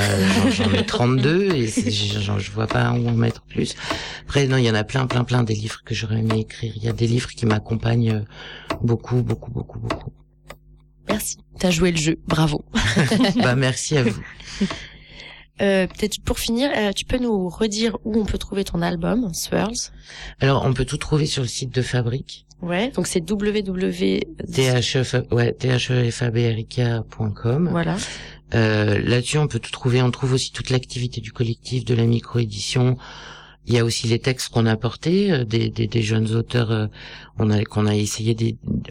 [0.50, 3.74] J'en- ai 32 et je vois pas où en mettre plus.
[4.26, 6.74] Après, non, il y en a plein, plein, plein des livres que j'aurais aimé écrire.
[6.76, 10.12] Il y a des livres qui m'accompagnent euh, beaucoup, beaucoup, beaucoup, beaucoup.
[11.08, 11.38] Merci.
[11.58, 12.18] T'as joué le jeu.
[12.26, 12.62] Bravo.
[13.42, 14.22] bah, merci à vous.
[15.60, 19.32] Euh, Peut-être pour finir, euh, tu peux nous redire où on peut trouver ton album,
[19.34, 19.90] Swirls?
[20.40, 22.44] Alors, on peut tout trouver sur le site de Fabrique.
[22.60, 22.90] Ouais.
[22.90, 24.20] Donc c'est www.
[24.52, 27.68] THF, ouais, thefabrica.com.
[27.70, 27.96] Voilà.
[28.54, 30.02] Euh, là-dessus, on peut tout trouver.
[30.02, 32.96] On trouve aussi toute l'activité du collectif, de la micro-édition.
[33.66, 36.72] Il y a aussi les textes qu'on a apportés, euh, des, des, des jeunes auteurs
[36.72, 36.86] euh,
[37.38, 38.34] on a, qu'on a essayé,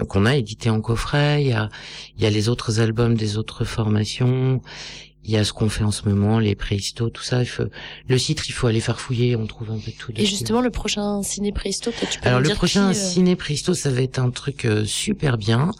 [0.07, 1.41] qu'on a édité en coffret.
[1.41, 1.69] Il y a,
[2.15, 4.61] il y a les autres albums des autres formations.
[5.27, 7.41] Il y a ce qu'on fait en ce moment, les préhistos, tout ça.
[7.41, 7.65] Il faut,
[8.07, 9.35] le site, il faut aller farfouiller.
[9.35, 10.13] On trouve un peu tout.
[10.15, 13.01] Et justement, le prochain ciné préhisto, peut-être tu peux Alors le dire prochain qui, euh,
[13.01, 15.71] Ciné Pristo, ça va être un truc euh, super bien.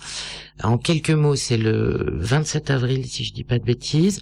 [0.64, 4.22] En quelques mots, c'est le 27 avril, si je dis pas de bêtises.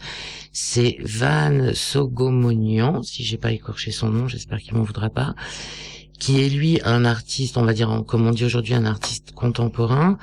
[0.52, 5.34] C'est Van Sogomonian, si j'ai pas écorché son nom, j'espère qu'il m'en voudra pas,
[6.20, 10.18] qui est lui un artiste, on va dire, comme on dit aujourd'hui, un artiste contemporain,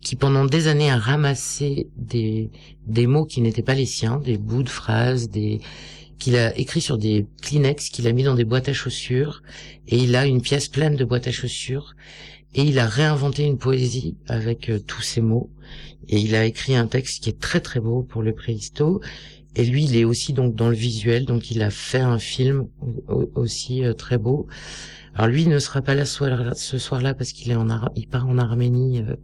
[0.00, 2.50] qui pendant des années a ramassé des,
[2.86, 5.60] des mots qui n'étaient pas les siens, des bouts de phrases, des
[6.18, 9.42] qu'il a écrit sur des Kleenex, qu'il a mis dans des boîtes à chaussures,
[9.88, 11.94] et il a une pièce pleine de boîtes à chaussures,
[12.54, 15.50] et il a réinventé une poésie avec euh, tous ces mots,
[16.08, 19.00] et il a écrit un texte qui est très très beau pour le préhisto,
[19.56, 22.68] et lui il est aussi donc dans le visuel, donc il a fait un film
[23.08, 24.46] au- aussi euh, très beau.
[25.14, 27.90] Alors lui ne sera pas là ce soir- ce soir-là parce qu'il est en Ar-
[27.96, 29.14] il part en Arménie euh,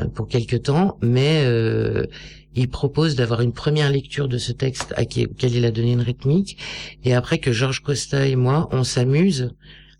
[0.00, 2.06] euh, pour quelque temps, mais euh,
[2.54, 5.92] il propose d'avoir une première lecture de ce texte à qui, auquel il a donné
[5.92, 6.56] une rythmique,
[7.04, 9.54] et après que Georges Costa et moi, on s'amuse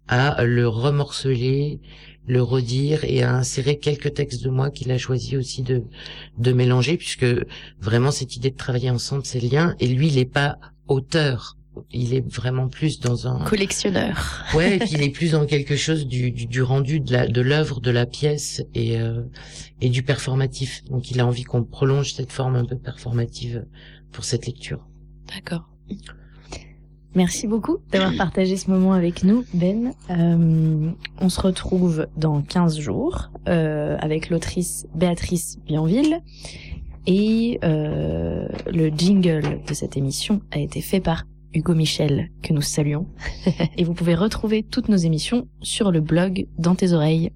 [0.09, 1.81] à le remorceler,
[2.27, 5.83] le redire et à insérer quelques textes de moi qu'il a choisi aussi de,
[6.39, 7.27] de mélanger, puisque
[7.81, 11.57] vraiment cette idée de travailler ensemble, c'est le lien, et lui, il n'est pas auteur,
[11.91, 13.45] il est vraiment plus dans un...
[13.45, 14.45] collectionneur.
[14.55, 17.27] Ouais, et puis il est plus dans quelque chose du, du, du rendu de la
[17.27, 19.23] de l'œuvre, de la pièce et euh,
[19.81, 20.85] et du performatif.
[20.85, 23.65] Donc il a envie qu'on prolonge cette forme un peu performative
[24.11, 24.87] pour cette lecture.
[25.35, 25.69] D'accord.
[27.15, 29.93] Merci beaucoup d'avoir partagé ce moment avec nous, Ben.
[30.09, 36.23] Euh, on se retrouve dans 15 jours euh, avec l'autrice Béatrice Bienville.
[37.07, 42.63] Et euh, le jingle de cette émission a été fait par Hugo Michel, que nous
[42.63, 43.07] saluons.
[43.77, 47.33] et vous pouvez retrouver toutes nos émissions sur le blog Dans tes oreilles.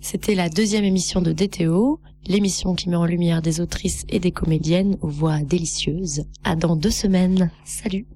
[0.00, 4.32] C'était la deuxième émission de DTO, l'émission qui met en lumière des autrices et des
[4.32, 6.24] comédiennes aux voix délicieuses.
[6.44, 7.50] À dans deux semaines.
[7.64, 8.06] Salut.